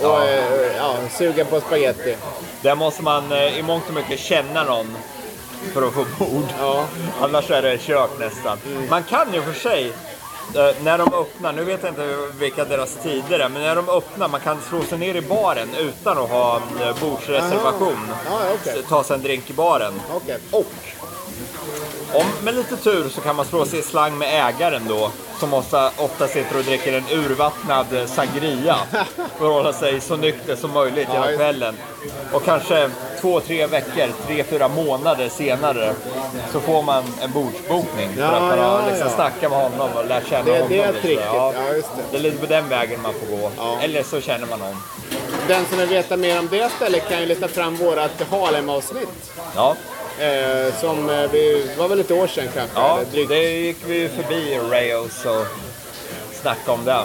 Ja. 0.02 0.28
eh, 0.28 0.78
ja, 0.78 0.96
suga 1.18 1.46
på 1.46 1.60
spaghetti. 1.62 2.16
Där 2.62 2.76
måste 2.76 3.04
man 3.04 3.32
eh, 3.32 3.60
i 3.60 3.64
mångt 3.64 3.88
och 3.88 3.94
mycket 3.94 4.20
känna 4.20 4.64
någon 4.64 4.98
för 5.74 5.88
att 5.88 5.94
få 5.94 6.06
bord. 6.26 6.46
Ja. 6.60 6.86
Annars 7.22 7.52
är 7.52 7.62
det 7.62 7.78
kört 7.78 8.20
nästan. 8.20 8.58
Man 8.90 9.04
kan 9.04 9.34
ju 9.34 9.42
för 9.42 9.54
sig, 9.54 9.86
eh, 9.88 9.94
när 10.84 10.98
de 10.98 11.14
öppnar, 11.14 11.54
nu 11.54 11.64
vet 11.64 11.84
jag 11.84 11.92
inte 11.92 12.18
vilka 12.40 12.66
deras 12.66 12.96
tider 12.96 13.40
är, 13.40 13.50
men 13.50 13.62
när 13.62 13.76
de 13.76 13.90
öppnar, 13.90 14.28
man 14.28 14.40
kan 14.40 14.62
slå 14.70 14.84
sig 14.84 14.98
ner 14.98 15.16
i 15.16 15.22
baren 15.22 15.70
utan 15.80 16.18
att 16.18 16.30
ha 16.30 16.56
eh, 16.56 17.00
bordsreservation. 17.02 18.08
Ja, 18.30 18.40
okej. 18.62 18.84
Ta 18.90 19.04
sig 19.04 19.16
en 19.16 19.24
drink 19.24 19.50
i 19.50 19.54
baren. 19.54 19.94
Okej. 20.16 20.38
Och 20.52 20.66
om 22.14 22.26
med 22.44 22.56
lite 22.56 22.78
tur 22.78 23.10
så 23.10 23.22
kan 23.22 23.36
man 23.36 23.46
slå 23.46 23.66
sig 23.66 23.80
i 23.80 23.82
slang 23.82 24.18
med 24.18 24.48
ägaren 24.50 24.82
då, 24.88 25.12
som 25.40 25.54
ofta, 25.54 25.92
ofta 25.98 26.28
sitter 26.28 26.58
och 26.58 26.64
dricker 26.64 26.94
en 26.94 27.04
urvattnad 27.20 27.86
eh, 27.94 28.06
sangria 28.06 28.76
för 29.38 29.46
att 29.48 29.54
hålla 29.54 29.74
sig 29.74 30.02
så 30.02 30.16
nykter 30.16 30.56
som 30.56 30.72
möjligt 30.72 31.08
just- 31.16 31.38
kvällen. 31.38 31.78
Och 32.32 32.44
kanske 32.46 32.90
två, 33.22 33.40
tre 33.40 33.68
veckor, 33.68 34.08
tre, 34.28 34.44
fyra 34.44 34.68
månader 34.68 35.30
senare 35.30 35.94
så 36.52 36.60
får 36.60 36.84
man 36.84 37.04
en 37.22 37.32
bordsbokning 37.32 38.14
för 38.16 38.24
att 38.24 38.42
man 38.42 38.60
har 38.60 38.90
liksom 38.92 39.10
snackat 39.10 39.52
med 39.52 39.60
honom 39.62 39.90
och 39.96 40.06
lärt 40.08 40.30
känna 40.30 40.44
Det- 40.46 40.52
honom. 40.52 40.68
det 40.70 40.80
är 40.82 40.94
tricket. 40.94 41.26
Ja, 41.34 41.54
just 41.74 41.88
det. 41.96 42.02
det 42.12 42.18
är 42.18 42.22
lite 42.22 42.38
på 42.38 42.46
den 42.46 42.70
vägen 42.70 43.00
man 43.02 43.14
får 43.14 43.38
gå. 43.38 43.52
Eller 43.82 44.04
så 44.04 44.22
känner 44.22 44.48
man 44.48 44.60
någon. 44.60 44.78
Den 45.48 45.66
som 45.66 45.78
vill 45.78 45.90
veta 45.90 46.18
mer 46.18 46.40
om 46.40 46.48
det 46.52 46.72
stället 46.72 47.10
kan 47.10 47.20
ju 47.20 47.26
leta 47.26 47.48
fram 47.48 47.76
vårat 47.76 48.12
Harlem-avsnitt. 48.32 49.32
Ja, 49.56 49.76
Eh, 50.20 50.74
som 50.82 51.10
eh, 51.10 51.32
vi, 51.32 51.66
det 51.68 51.78
var 51.80 51.88
väl 51.88 52.00
ett 52.00 52.12
år 52.12 52.28
sedan 52.28 52.48
kanske? 52.54 52.80
ja 52.80 53.00
eller 53.14 53.28
det 53.28 53.60
gick 53.60 53.78
vi 53.88 54.10
förbi 54.10 54.60
Rails 54.72 55.26
och 55.26 55.46
snackade 56.42 56.72
om 56.72 56.86
det. 56.86 57.04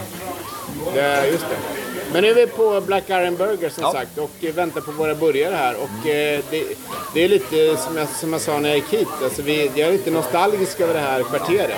Det, 0.95 1.27
just 1.29 1.45
det. 1.51 1.57
Men 2.13 2.23
nu 2.23 2.31
är 2.31 2.35
vi 2.35 2.47
på 2.47 2.81
Black 2.81 3.05
Iron 3.11 3.37
Burger 3.37 3.69
som 3.69 3.83
Ja. 3.83 3.93
sagt 3.93 4.19
och 4.19 4.31
väntar 4.41 4.81
på 4.81 4.93
våra 4.93 5.15
burgare 5.15 5.55
här. 5.55 5.75
Och 5.77 6.09
eh, 6.09 6.41
det, 6.51 6.65
det 7.15 7.25
är 7.25 7.29
lite 7.29 7.77
som 7.77 7.97
jag, 7.97 8.09
som 8.09 8.33
jag 8.33 8.43
sa 8.43 8.59
när 8.59 8.69
jag 8.69 8.77
gick 8.79 8.93
hit. 8.93 9.09
Alltså 9.23 9.43
vi, 9.43 9.71
jag 9.75 9.89
är 9.89 9.93
lite 9.93 10.11
nostalgisk 10.11 10.81
över 10.81 10.95
det 10.95 11.01
här 11.01 11.23
kvarteret. 11.23 11.77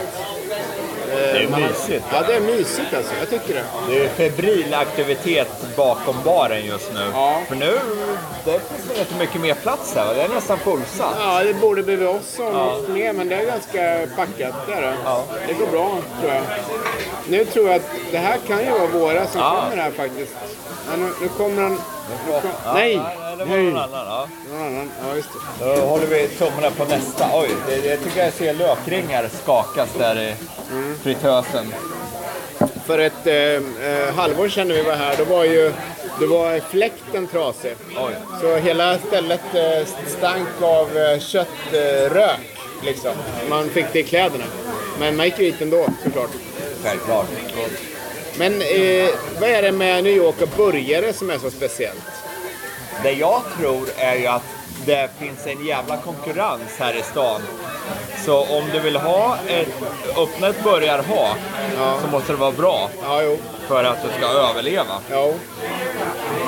Eh, 1.10 1.16
Det 1.16 1.42
är 1.42 1.48
mysigt. 1.68 2.04
Ja, 2.12 2.22
det 2.26 2.34
är 2.34 2.40
mysigt 2.40 2.94
alltså. 2.96 3.12
Jag 3.18 3.30
tycker 3.30 3.54
det. 3.54 3.64
Det 3.88 4.04
är 4.04 4.08
febril 4.08 4.74
aktivitet 4.74 5.48
bakom 5.76 6.16
baren 6.24 6.64
just 6.66 6.92
nu. 6.94 7.00
Ja. 7.14 7.40
För 7.48 7.54
nu 7.56 7.78
det 8.44 8.52
finns 8.60 8.88
det 8.94 9.00
inte 9.00 9.14
mycket 9.18 9.40
mer 9.40 9.54
plats 9.54 9.94
här. 9.94 10.14
Det 10.14 10.22
är 10.22 10.28
nästan 10.28 10.58
fullsatt. 10.58 11.14
Ja, 11.20 11.44
det 11.44 11.54
borde 11.54 11.82
bli 11.82 12.06
oss 12.06 12.34
som 12.36 12.44
Ja. 12.46 12.76
mer, 12.88 13.12
men 13.12 13.28
det 13.28 13.34
är 13.36 13.46
ganska 13.46 14.06
packat 14.16 14.54
där. 14.68 14.94
Ja. 15.04 15.24
Det 15.48 15.52
går 15.54 15.66
bra, 15.66 15.98
tror 16.20 16.32
jag. 16.34 16.42
Nu 17.28 17.44
tror 17.44 17.66
jag 17.66 17.76
att 17.76 17.90
det 18.10 18.18
här 18.18 18.38
kan 18.48 18.64
ju 18.64 18.70
vara 18.70 18.86
våra 18.86 19.26
som 19.26 19.40
Ja. 19.40 19.64
kommer 19.70 19.82
här 19.82 19.90
faktiskt. 19.90 20.32
Ja, 20.90 20.96
nu, 20.96 21.12
nu 21.22 21.28
kommer 21.28 21.62
han... 21.62 21.76
Kom, 22.26 22.50
Ja, 22.64 22.72
nej! 22.74 23.00
Det 23.40 23.46
var 23.46 23.56
någon 23.56 23.76
annan. 23.76 24.06
Ja. 24.06 24.28
Någon 24.50 24.66
annan. 24.66 24.90
Ja, 25.08 25.16
just 25.16 25.28
det. 25.58 25.64
Då 25.64 25.80
håller 25.80 26.06
vi 26.06 26.28
tummarna 26.28 26.70
på 26.70 26.84
nästa. 26.84 27.26
Oj, 27.34 27.48
det, 27.68 27.86
jag 27.88 28.02
tycker 28.04 28.24
jag 28.24 28.32
ser 28.32 28.54
lökringar 28.54 29.28
skakas 29.42 29.88
där 29.98 30.20
i 30.22 30.34
Mm. 30.72 30.98
fritösen. 31.02 31.74
För 32.86 32.98
ett 32.98 33.26
eh, 33.26 33.34
eh, 33.34 34.14
halvår 34.14 34.48
sedan 34.48 34.68
när 34.68 34.74
vi 34.74 34.82
var 34.82 34.94
här, 34.94 35.16
då 35.16 35.24
var 35.24 35.44
ju 35.44 35.72
då 36.20 36.26
var 36.26 36.60
fläkten 36.60 37.26
trasig. 37.26 37.74
Oj. 37.96 38.12
Så 38.40 38.56
hela 38.56 38.98
stället 38.98 39.54
eh, 39.54 39.86
stank 40.06 40.48
av 40.62 40.98
eh, 40.98 41.18
köttrök. 41.18 42.40
Liksom. 42.84 43.12
Man 43.50 43.68
fick 43.68 43.86
det 43.92 43.98
i 43.98 44.02
kläderna. 44.02 44.44
Men 44.98 45.16
man 45.16 45.26
gick 45.26 45.38
ju 45.38 45.44
hit 45.44 45.60
ändå 45.62 45.86
såklart. 46.04 46.30
Självklart. 46.84 47.26
Men 48.38 48.52
eh, 48.62 49.08
vad 49.40 49.50
är 49.50 49.62
det 49.62 49.72
med 49.72 50.04
New 50.04 50.16
York 50.16 50.42
och 50.42 50.48
burgare 50.56 51.12
som 51.12 51.30
är 51.30 51.38
så 51.38 51.50
speciellt? 51.50 52.02
Det 53.02 53.12
jag 53.12 53.42
tror 53.58 53.88
är 53.98 54.14
ju 54.14 54.26
att 54.26 54.42
det 54.86 55.10
finns 55.18 55.46
en 55.46 55.66
jävla 55.66 55.96
konkurrens 55.96 56.78
här 56.78 56.94
i 56.96 57.02
stan. 57.02 57.40
Så 58.24 58.38
om 58.44 58.64
du 58.72 58.80
vill 58.80 58.96
ha 58.96 59.36
ett, 59.48 59.68
öppna 60.16 60.48
ett 60.48 60.62
burgarhak 60.64 61.36
så 62.02 62.06
måste 62.10 62.32
det 62.32 62.38
vara 62.38 62.52
bra 62.52 62.88
Ja, 63.02 63.22
jo. 63.22 63.38
för 63.68 63.84
att 63.84 64.02
du 64.02 64.08
ska 64.18 64.26
överleva. 64.32 64.84
Ja, 65.10 65.32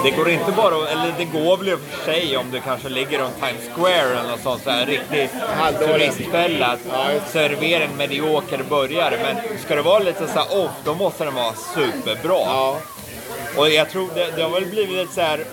Det 0.05 0.11
går 0.11 0.29
inte 0.31 0.53
bara 0.53 0.89
eller 0.91 1.15
det 1.19 1.25
går 1.25 1.57
väl 1.57 1.69
i 1.69 1.73
och 1.75 1.81
för 1.81 2.05
sig 2.13 2.37
om 2.37 2.51
du 2.51 2.61
kanske 2.61 2.89
ligger 2.89 3.19
runt 3.19 3.35
Times 3.37 3.75
Square 3.77 4.19
eller 4.19 4.31
något 4.31 4.41
sånt 4.43 4.63
så 4.65 4.71
här 4.71 4.87
riktigt 4.87 5.31
Halvdåligt. 5.57 6.17
turistfälla 6.17 6.77
Ja, 6.93 7.05
servera 7.33 7.85
en 7.85 7.97
medioker 7.97 8.65
burgare. 8.69 9.19
Men 9.23 9.59
ska 9.59 9.75
det 9.77 9.83
vara 9.83 9.99
lite 9.99 10.27
så 10.29 10.39
här 10.39 10.65
off, 10.65 10.71
då 10.85 10.95
måste 10.95 11.25
den 11.25 11.35
vara 11.35 11.55
superbra. 11.75 12.39
ja, 12.47 12.77
Och 13.57 13.71
jag 13.71 13.91
tror 13.91 14.09
det, 14.15 14.31
det 14.37 14.43
har 14.43 14.51
väl 14.51 14.67
blivit 14.67 14.97
lite 14.97 15.15
så 15.15 15.21
här. 15.21 15.45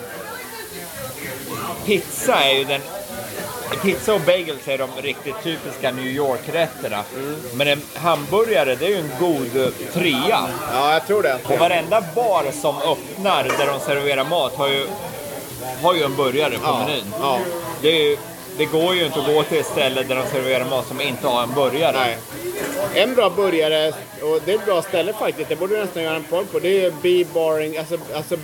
Pizza 1.89 2.43
är 2.43 2.53
ju 2.57 2.63
den... 2.63 2.81
Pizza 3.81 4.13
och 4.13 4.21
bagels 4.21 4.67
är 4.67 4.77
de 4.77 4.89
riktigt 5.01 5.43
typiska 5.43 5.91
New 5.91 6.05
York-rätterna. 6.07 7.03
Mm. 7.15 7.35
Men 7.53 7.67
en 7.67 7.81
hamburgare, 7.95 8.75
det 8.75 8.85
är 8.85 8.89
ju 8.89 8.97
en 8.97 9.11
god 9.19 9.71
trea. 9.93 10.47
ja, 10.73 10.93
jag 10.93 11.07
tror 11.07 11.23
det. 11.23 11.37
Och 11.43 11.59
varenda 11.59 12.03
bar 12.15 12.45
som 12.61 12.75
öppnar 12.77 13.43
där 13.43 13.67
de 13.67 13.79
serverar 13.79 14.23
mat 14.23 14.55
har 14.55 14.67
ju, 14.67 14.87
har 15.81 15.95
ju 15.95 16.03
en 16.03 16.15
burgare 16.15 16.51
på 16.51 16.59
Ja, 16.63 16.85
menyn. 16.87 17.13
ja. 17.21 17.39
Det, 17.81 17.91
ju, 17.91 18.17
det 18.57 18.65
går 18.65 18.95
ju 18.95 19.05
inte 19.05 19.19
att 19.19 19.25
gå 19.25 19.43
till 19.43 19.59
ett 19.59 19.65
ställe 19.65 20.03
där 20.03 20.15
de 20.15 20.25
serverar 20.31 20.65
mat 20.65 20.87
som 20.87 21.01
inte 21.01 21.27
har 21.27 21.43
en 21.43 21.53
burgare. 21.53 21.97
Nej. 21.97 22.17
En 22.93 23.15
bra 23.15 23.29
burgare, 23.29 23.93
och 24.21 24.39
det 24.45 24.51
är 24.51 24.55
ett 24.55 24.65
bra 24.65 24.81
ställe 24.81 25.13
faktiskt, 25.13 25.49
det 25.49 25.55
borde 25.55 25.75
du 25.75 25.81
nästan 25.81 26.03
göra 26.03 26.15
en 26.15 26.23
podd 26.23 26.51
på. 26.51 26.59
Det 26.59 26.85
är 26.85 26.93
B 27.01 27.25
Baring, 27.33 27.77
alltså, 27.77 27.97
alltså 28.15 28.35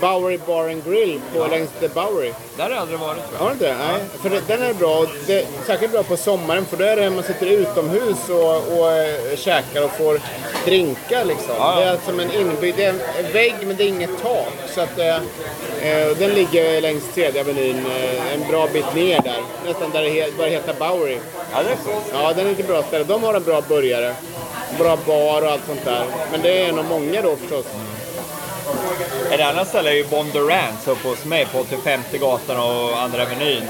Bowery 0.00 0.38
Bar 0.46 0.68
and 0.68 0.84
Grill 0.84 1.20
på 1.34 1.46
längs 1.46 1.70
the 1.80 1.88
Bowery. 1.88 2.32
Där 2.58 2.64
har 2.64 2.70
jag 2.70 2.80
aldrig 2.80 2.98
varit 2.98 3.22
tror 3.28 3.32
jag. 3.32 3.38
Har 3.38 3.46
du 3.48 3.52
inte? 3.52 3.76
Nej. 3.78 4.00
För 4.22 4.30
det, 4.30 4.42
den 4.46 4.62
är 4.62 4.74
bra. 4.74 5.06
Det, 5.26 5.46
särskilt 5.66 5.92
bra 5.92 6.02
på 6.02 6.16
sommaren 6.16 6.64
för 6.64 6.76
då 6.76 6.84
är 6.84 6.96
det 6.96 7.10
man 7.10 7.22
sitter 7.22 7.46
utomhus 7.46 8.28
och, 8.28 8.78
och 8.78 8.92
äh, 8.92 9.36
käkar 9.36 9.84
och 9.84 9.90
får 9.90 10.20
drinkar 10.64 11.24
liksom. 11.24 11.54
Ja. 11.58 11.74
Det 11.76 11.84
är 11.84 11.98
som 12.06 12.20
en 12.20 12.30
inbyggd, 12.30 12.76
det 12.76 12.84
är 12.84 12.90
en 12.90 13.32
vägg 13.32 13.54
men 13.62 13.76
det 13.76 13.84
är 13.84 13.88
inget 13.88 14.22
tak. 14.22 14.52
Så 14.74 14.80
att, 14.80 14.98
eh, 14.98 15.16
eh, 15.82 16.16
den 16.18 16.30
ligger 16.30 16.80
längs 16.80 17.04
tredje 17.14 17.40
avenyn 17.40 17.86
eh, 17.86 18.34
en 18.34 18.48
bra 18.50 18.68
bit 18.72 18.94
ner 18.94 19.20
där. 19.22 19.40
Nästan 19.66 19.90
där 19.90 20.02
det 20.02 20.36
börjar 20.36 20.50
heta 20.50 20.72
Bowery. 20.72 21.18
Ja, 21.52 21.62
det 21.62 21.70
är 21.70 21.76
schysst. 21.76 22.12
Ja, 22.12 22.32
den 22.32 22.46
är 22.46 22.50
ett 22.50 22.66
bra 22.66 22.82
ställe. 22.82 23.04
De 23.04 23.22
har 23.22 23.34
en 23.34 23.44
bra 23.44 23.60
burgare. 23.68 24.14
Bra 24.78 24.98
bar 25.06 25.42
och 25.42 25.50
allt 25.50 25.66
sånt 25.66 25.84
där. 25.84 26.04
Men 26.32 26.42
det 26.42 26.62
är 26.62 26.72
nog 26.72 26.84
många 26.84 27.22
då 27.22 27.36
förstås. 27.36 27.66
Ett 29.30 29.40
annat 29.40 29.68
ställe 29.68 29.90
är 29.90 29.94
ju 29.94 30.04
Bondurant 30.04 30.88
uppe 30.88 31.08
hos 31.08 31.24
mig 31.24 31.46
på 31.46 31.58
85 31.58 32.00
gatan 32.20 32.56
och 32.56 33.00
Andra 33.00 33.22
Avenyn. 33.22 33.64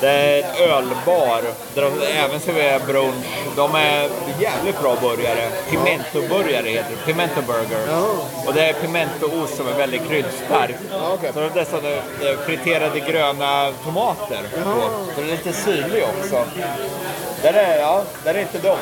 Det 0.00 0.08
är 0.08 0.42
en 0.42 0.70
ölbar 0.70 1.42
där 1.74 1.82
de 1.82 2.06
även 2.06 2.40
serverar 2.40 2.80
brunch. 2.86 3.26
De 3.56 3.74
är 3.74 4.08
jävligt 4.40 4.80
bra 4.80 4.96
burgare. 5.00 5.48
Pimento-burgare 5.70 6.68
heter 6.68 6.90
det. 6.90 7.12
Pimento 7.12 7.42
burger. 7.42 7.86
Jaha. 7.88 8.06
Och 8.46 8.54
det 8.54 8.68
är 8.68 8.72
pimentoost 8.72 9.56
som 9.56 9.68
är 9.68 9.72
väldigt 9.72 10.08
kryddstark. 10.08 10.76
Så 11.34 11.40
det 11.40 11.46
är 11.46 11.50
dessutom 11.54 11.86
eh, 11.86 12.38
friterade 12.46 13.00
gröna 13.00 13.72
tomater 13.84 14.42
på. 14.64 14.90
Så 15.14 15.20
det 15.20 15.26
är 15.26 15.36
lite 15.36 15.52
syrlig 15.52 16.04
också. 16.04 16.44
Den 17.42 17.54
är, 17.54 17.78
ja, 17.78 18.02
den 18.24 18.36
är 18.36 18.40
inte 18.40 18.58
dum. 18.58 18.78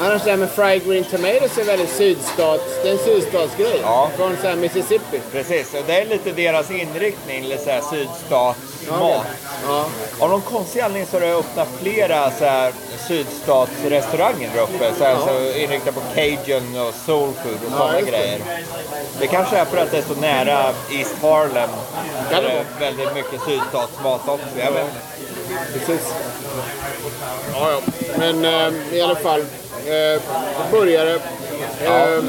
Annars 0.00 0.22
det 0.24 0.30
här 0.30 0.36
med 0.36 0.50
fried 0.50 0.84
green 0.86 1.04
tomatoes 1.04 1.58
är 1.58 1.64
väldigt 1.64 1.90
sydstats, 1.90 2.64
det 2.82 2.88
är 2.88 2.92
en 2.92 2.98
sydstatsgrej. 2.98 3.80
Ja. 3.82 4.10
Från 4.16 4.36
så 4.42 4.48
här 4.48 4.56
Mississippi. 4.56 5.20
Precis, 5.32 5.74
och 5.74 5.82
det 5.86 6.00
är 6.00 6.04
lite 6.06 6.32
deras 6.32 6.70
inriktning, 6.70 7.44
lite 7.44 7.64
så 7.64 7.70
här 7.70 7.80
sydstatsmat. 7.90 9.26
Ja. 9.68 9.86
Av 10.18 10.30
någon 10.30 10.40
konstig 10.40 10.80
anledning 10.80 11.06
så 11.10 11.16
har 11.16 11.20
det 11.20 11.34
öppnat 11.34 11.68
flera 11.80 12.30
så 12.30 12.44
här 12.44 12.72
sydstatsrestauranger 13.08 14.50
där 14.54 14.62
uppe. 14.62 14.92
Så 14.98 15.04
här, 15.04 15.16
så 15.16 15.58
inriktade 15.58 15.92
på 15.92 16.00
cajun 16.14 16.80
och 16.80 16.94
soul 16.94 17.32
food 17.42 17.58
och 17.66 17.72
sådana 17.72 17.92
det. 17.92 18.02
grejer. 18.02 18.40
Det 19.20 19.26
kanske 19.26 19.56
är 19.56 19.64
för 19.64 19.76
att 19.76 19.90
det 19.90 19.98
är 19.98 20.02
så 20.02 20.20
nära 20.20 20.70
East 20.90 21.22
Harlem. 21.22 21.70
Där 22.30 22.42
det 22.42 22.48
det 22.48 22.86
är 22.86 22.90
väldigt 22.90 23.14
mycket 23.14 23.40
sydstatsmat 23.46 24.28
också. 24.28 24.58
Jag 24.58 24.72
vet. 24.72 24.86
Precis. 25.72 26.14
Ja, 27.52 27.63
ja. 27.70 27.80
Men 28.18 28.44
eh, 28.44 28.94
i 28.96 29.00
alla 29.02 29.14
fall, 29.16 29.40
eh, 29.40 30.20
burgare. 30.70 31.14
Eh, 31.84 32.24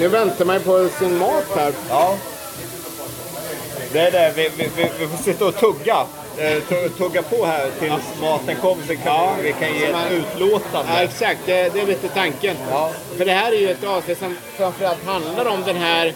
Nu 0.00 0.08
väntar 0.08 0.44
man 0.44 0.56
ju 0.56 0.62
på 0.62 0.88
sin 0.98 1.18
mat 1.18 1.44
här. 1.56 1.72
Ja. 1.90 2.16
Det 3.92 4.00
är 4.00 4.10
det. 4.10 4.32
Vi, 4.36 4.50
vi, 4.56 4.68
vi, 4.76 4.90
vi 4.98 5.06
får 5.06 5.22
sitta 5.24 5.46
och 5.46 5.56
tugga. 5.56 6.06
Eh, 6.38 6.62
tu- 6.68 6.88
Tugga 6.88 7.22
på 7.22 7.46
här 7.46 7.70
tills 7.80 8.20
maten 8.20 8.56
kommer 8.56 8.82
så 8.86 8.96
kan 8.96 9.28
vi 9.42 9.52
kan 9.52 9.74
ge 9.74 9.92
man- 9.92 10.06
ett 10.06 10.12
utlåtande. 10.12 10.92
Ja, 10.94 11.02
exakt. 11.02 11.40
Det, 11.46 11.74
det 11.74 11.80
är 11.80 11.86
lite 11.86 12.08
tanken. 12.08 12.56
Ja. 12.70 12.90
För 13.16 13.24
det 13.24 13.32
här 13.32 13.52
är 13.52 13.56
ju 13.56 13.70
ett 13.70 13.84
avsnitt 13.84 14.18
som 14.18 14.36
framförallt 14.56 15.04
handlar 15.06 15.44
om 15.46 15.62
den 15.66 15.76
här 15.76 16.14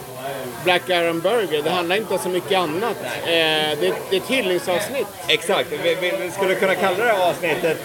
Black 0.64 0.82
Iron 0.88 1.20
Burger. 1.20 1.62
Det 1.62 1.70
handlar 1.70 1.96
inte 1.96 2.14
om 2.14 2.20
så 2.20 2.28
mycket 2.28 2.58
annat. 2.58 2.96
Eh, 3.02 3.26
det, 3.26 3.94
det 4.10 4.16
är 4.16 4.20
ett 4.20 4.28
hyllningsavsnitt. 4.28 5.06
Exakt, 5.28 5.68
vi, 5.82 5.94
vi, 5.94 6.30
skulle 6.30 6.54
kunna 6.54 6.74
kalla 6.74 6.96
det 6.96 7.12
här 7.12 7.28
avsnittet 7.28 7.78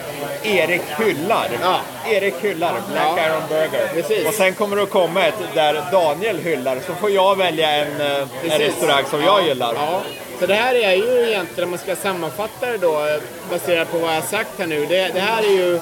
Erik 0.44 0.82
hyllar. 0.98 1.50
Ja. 1.62 1.80
Erik 2.08 2.36
hyllar 2.42 2.74
Black 2.92 3.18
Ja. 3.18 3.26
Iron 3.28 3.44
Burger. 3.50 3.88
Precis. 3.94 4.28
Och 4.28 4.34
sen 4.34 4.54
kommer 4.54 4.76
det 4.76 4.84
att 4.84 4.90
komma 4.90 5.26
ett 5.26 5.36
där 5.54 5.84
Daniel 5.92 6.38
hyllar, 6.38 6.80
så 6.88 6.94
får 6.94 7.10
jag 7.10 7.38
välja 7.38 7.70
en, 7.72 8.02
eh, 8.02 8.28
en 8.44 8.60
restaurang 8.60 9.04
som 9.10 9.24
jag 9.24 9.48
gillar. 9.48 9.74
Ja. 9.76 10.02
Så 10.40 10.46
det 10.46 10.54
här 10.54 10.76
är 10.76 10.96
ju 10.96 11.30
egentligen, 11.30 11.64
om 11.64 11.70
man 11.70 11.80
ska 11.80 11.96
sammanfatta 11.96 12.66
det 12.66 12.78
då, 12.78 13.06
eh, 13.06 13.22
baserat 13.52 13.92
på 13.92 13.98
vad 13.98 14.16
jag 14.16 14.24
sagt 14.24 14.60
här 14.60 14.68
nu. 14.68 14.86
Det, 14.86 15.08
det 15.14 15.20
här 15.20 15.44
är 15.44 15.52
ju 15.52 15.80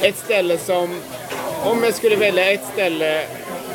ett 0.00 0.18
ställe 0.18 0.58
som, 0.58 1.00
om 1.64 1.84
jag 1.84 1.94
skulle 1.94 2.16
välja 2.16 2.52
ett 2.52 2.64
ställe 2.72 3.24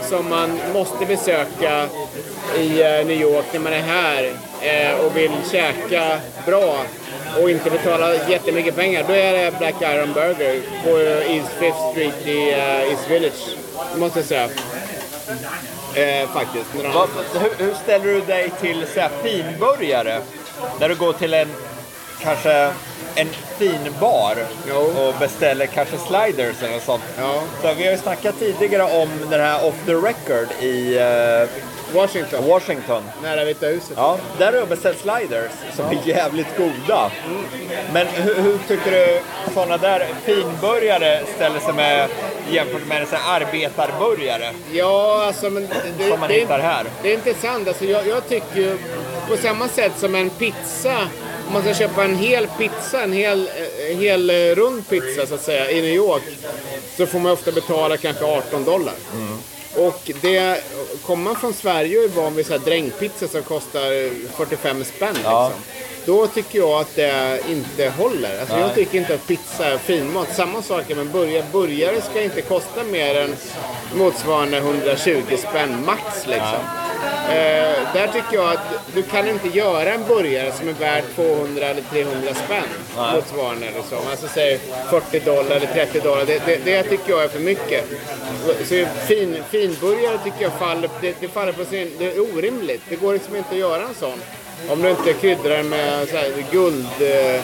som 0.09 0.29
man 0.29 0.59
måste 0.73 1.05
besöka 1.05 1.87
i 2.57 2.81
eh, 2.81 3.05
New 3.05 3.21
York 3.21 3.45
när 3.53 3.59
man 3.59 3.73
är 3.73 3.81
här 3.81 4.31
eh, 4.61 4.99
och 5.05 5.17
vill 5.17 5.31
käka 5.51 6.17
bra 6.45 6.75
och 7.41 7.49
inte 7.49 7.69
betala 7.69 8.13
jättemycket 8.29 8.75
pengar, 8.75 9.03
då 9.07 9.13
är 9.13 9.31
det 9.33 9.57
Black 9.59 9.75
Iron 9.81 10.13
Burger 10.13 10.61
på 10.83 10.89
eh, 10.89 11.35
East 11.37 11.49
Fifth 11.59 11.91
Street 11.91 12.27
i 12.27 12.49
East 12.91 13.09
Village. 13.09 13.55
Måste 13.95 14.19
jag 14.19 14.25
säga. 14.27 14.49
Eh, 15.95 16.29
faktiskt. 16.29 16.65
Vad- 16.93 17.09
hur, 17.41 17.65
hur 17.65 17.73
ställer 17.73 18.05
du 18.05 18.21
dig 18.21 18.51
till 18.61 18.85
så 18.93 18.99
här, 18.99 19.09
finburgare? 19.23 20.19
När 20.79 20.89
du 20.89 20.95
går 20.95 21.13
till 21.13 21.33
en, 21.33 21.47
kanske 22.21 22.71
en 23.15 23.27
fin 23.57 23.93
bar 23.99 24.35
Jo. 24.69 24.75
och 24.75 25.13
beställer 25.19 25.65
kanske 25.65 25.97
sliders 25.97 26.63
eller 26.63 26.73
något 26.73 26.83
sånt. 26.83 27.03
Ja. 27.19 27.41
Så 27.61 27.73
vi 27.73 27.83
har 27.85 27.91
ju 27.91 27.97
snackat 27.97 28.39
tidigare 28.39 28.83
om 28.83 29.09
den 29.29 29.41
här 29.41 29.65
off 29.67 29.75
the 29.85 29.93
record 29.93 30.47
i 30.63 30.97
eh, 30.97 31.49
Washington, 31.93 32.47
Washington. 32.47 33.03
nära 33.23 33.45
Vita 33.45 33.65
huset. 33.65 33.91
Ja, 33.95 34.17
där 34.37 34.45
har 34.45 34.53
jag 34.53 34.67
beställt 34.67 34.99
sliders 34.99 35.51
som 35.75 35.85
är 35.85 35.97
jävligt 36.07 36.57
goda. 36.57 37.11
Men 37.93 38.07
hur, 38.07 38.35
hur 38.35 38.57
tycker 38.67 38.91
du 38.91 39.19
sådana 39.53 39.77
där 39.77 40.07
finburgare 40.23 41.21
ställer 41.35 41.59
sig 41.59 41.73
med 41.73 42.09
jämfört 42.49 42.87
med 42.87 43.01
en 43.01 43.07
arbetarburgare 43.27 44.51
Ja, 44.71 45.23
alltså 45.27 45.49
men 45.49 45.67
det, 45.97 46.09
som 46.09 46.19
man 46.19 46.29
det, 46.29 46.35
hittar 46.35 46.59
här? 46.59 46.85
det 47.01 47.09
är 47.09 47.13
intressant. 47.13 47.67
Alltså, 47.67 47.85
jag, 47.85 48.07
jag 48.07 48.29
tycker 48.29 48.55
ju 48.59 48.77
på 49.29 49.37
samma 49.37 49.67
sätt 49.67 49.91
som 49.97 50.15
en 50.15 50.29
pizza, 50.29 50.97
om 51.47 51.53
man 51.53 51.61
ska 51.61 51.73
köpa 51.73 52.03
en 52.03 52.15
hel 52.17 52.47
pizza, 52.57 53.03
en 53.03 53.13
hel, 53.13 53.49
eh, 53.89 53.97
hel 53.97 54.29
eh, 54.29 54.35
rund 54.35 54.89
pizza 54.89 55.25
så 55.27 55.35
att 55.35 55.41
säga 55.41 55.71
i 55.71 55.81
New 55.81 55.93
York, 55.93 56.23
så 56.97 57.05
får 57.05 57.19
man 57.19 57.31
ofta 57.31 57.51
betala 57.51 57.97
kanske 57.97 58.25
18 58.25 58.63
dollar. 58.65 58.93
Och 59.75 60.11
det, 60.21 60.63
kommer 61.05 61.23
man 61.23 61.35
från 61.35 61.53
Sverige 61.53 61.97
och 61.97 62.03
är 62.03 62.07
van 62.09 62.35
vid 62.35 62.45
så 62.45 62.51
här 62.51 62.59
drängpizza 62.59 63.27
som 63.27 63.43
kostar 63.43 64.09
45 64.37 64.83
spänn 64.83 65.15
Ja. 65.23 65.47
liksom, 65.47 65.63
då 66.05 66.27
tycker 66.27 66.59
jag 66.59 66.81
att 66.81 66.95
det 66.95 67.39
inte 67.49 67.89
håller. 67.89 68.39
Alltså 68.39 68.57
jag 68.57 68.75
tycker 68.75 68.97
inte 68.97 69.13
att 69.15 69.27
pizza 69.27 69.65
är 69.65 69.77
finmat. 69.77 70.35
Samma 70.35 70.61
sak 70.61 70.89
med 70.89 71.07
burgare. 71.07 71.45
Burgare 71.51 72.01
ska 72.01 72.21
inte 72.21 72.41
kosta 72.41 72.83
mer 72.83 73.15
än 73.15 73.35
motsvarande 73.95 74.57
120 74.57 75.21
spänn 75.49 75.85
max 75.85 76.27
liksom. 76.27 76.84
Eh, 77.29 77.93
där 77.93 78.07
tycker 78.07 78.35
jag 78.35 78.51
att 78.51 78.93
du 78.93 79.03
kan 79.03 79.27
inte 79.27 79.47
göra 79.47 79.93
en 79.93 80.03
burgare 80.07 80.51
som 80.51 80.69
är 80.69 80.73
värd 80.73 81.03
200 81.15 81.65
eller 81.65 81.81
300 81.81 82.33
spänn 82.33 82.63
motsvarande 83.13 83.67
eller 83.67 83.81
så. 83.89 84.09
Alltså 84.09 84.27
säg 84.27 84.59
40 84.89 85.19
dollar 85.19 85.55
eller 85.55 85.67
30 85.67 85.99
dollar. 85.99 86.25
Det, 86.25 86.41
det, 86.45 86.65
det 86.65 86.83
tycker 86.83 87.11
jag 87.11 87.23
är 87.23 87.27
för 87.27 87.39
mycket. 87.39 87.85
Så 88.65 88.85
fin, 89.07 89.37
finburgare 89.49 90.17
tycker 90.23 90.41
jag 90.41 90.53
faller, 90.53 90.89
det, 91.01 91.15
det 91.19 91.27
faller 91.27 91.51
på 91.51 91.65
sin... 91.65 91.91
Det 91.97 92.05
är 92.05 92.19
orimligt. 92.19 92.81
Det 92.89 92.95
går 92.95 93.13
liksom 93.13 93.35
inte 93.35 93.49
att 93.49 93.57
göra 93.57 93.83
en 93.83 93.95
sån. 93.95 94.21
Om 94.69 94.81
du 94.81 94.89
inte 94.89 95.13
kryddar 95.13 95.63
med 95.63 96.09
så 96.09 96.17
här 96.17 96.45
guld... 96.51 96.87
Eh, 96.99 97.41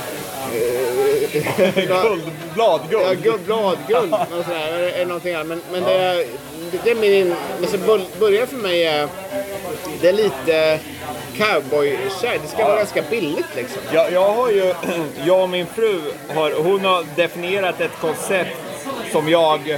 Guld, 1.76 2.32
bladguld. 2.54 3.04
Ja, 3.04 3.14
guld, 3.14 3.42
bladguld 3.46 4.14
och 4.40 4.46
sådär, 4.46 4.92
eller, 4.96 5.06
någonting 5.06 5.34
annat. 5.34 5.48
Men, 5.48 5.62
men 5.72 5.84
det, 5.84 5.94
är, 5.94 6.16
det, 6.72 6.80
det 6.84 6.92
är 6.92 6.96
min... 6.96 7.36
Alltså, 7.62 7.78
bul- 7.78 8.20
burgare 8.20 8.48
för 8.48 8.58
mig 8.58 8.84
är... 8.84 9.08
Det 10.02 10.10
är 10.10 10.14
lite 10.14 10.80
cowboy-kär. 11.38 12.40
Det 12.42 12.48
ska 12.48 12.64
vara 12.64 12.78
ganska 12.78 13.02
billigt 13.10 13.56
liksom. 13.56 13.82
Jag, 13.94 14.12
jag 14.12 14.34
har 14.34 14.50
ju, 14.50 14.74
jag 15.26 15.44
och 15.44 15.50
min 15.50 15.66
fru, 15.66 16.02
har, 16.36 16.52
hon 16.52 16.86
har 16.86 17.06
definierat 17.16 17.82
ett 17.82 18.00
koncept 18.02 18.58
som 19.12 19.30
jag 19.30 19.70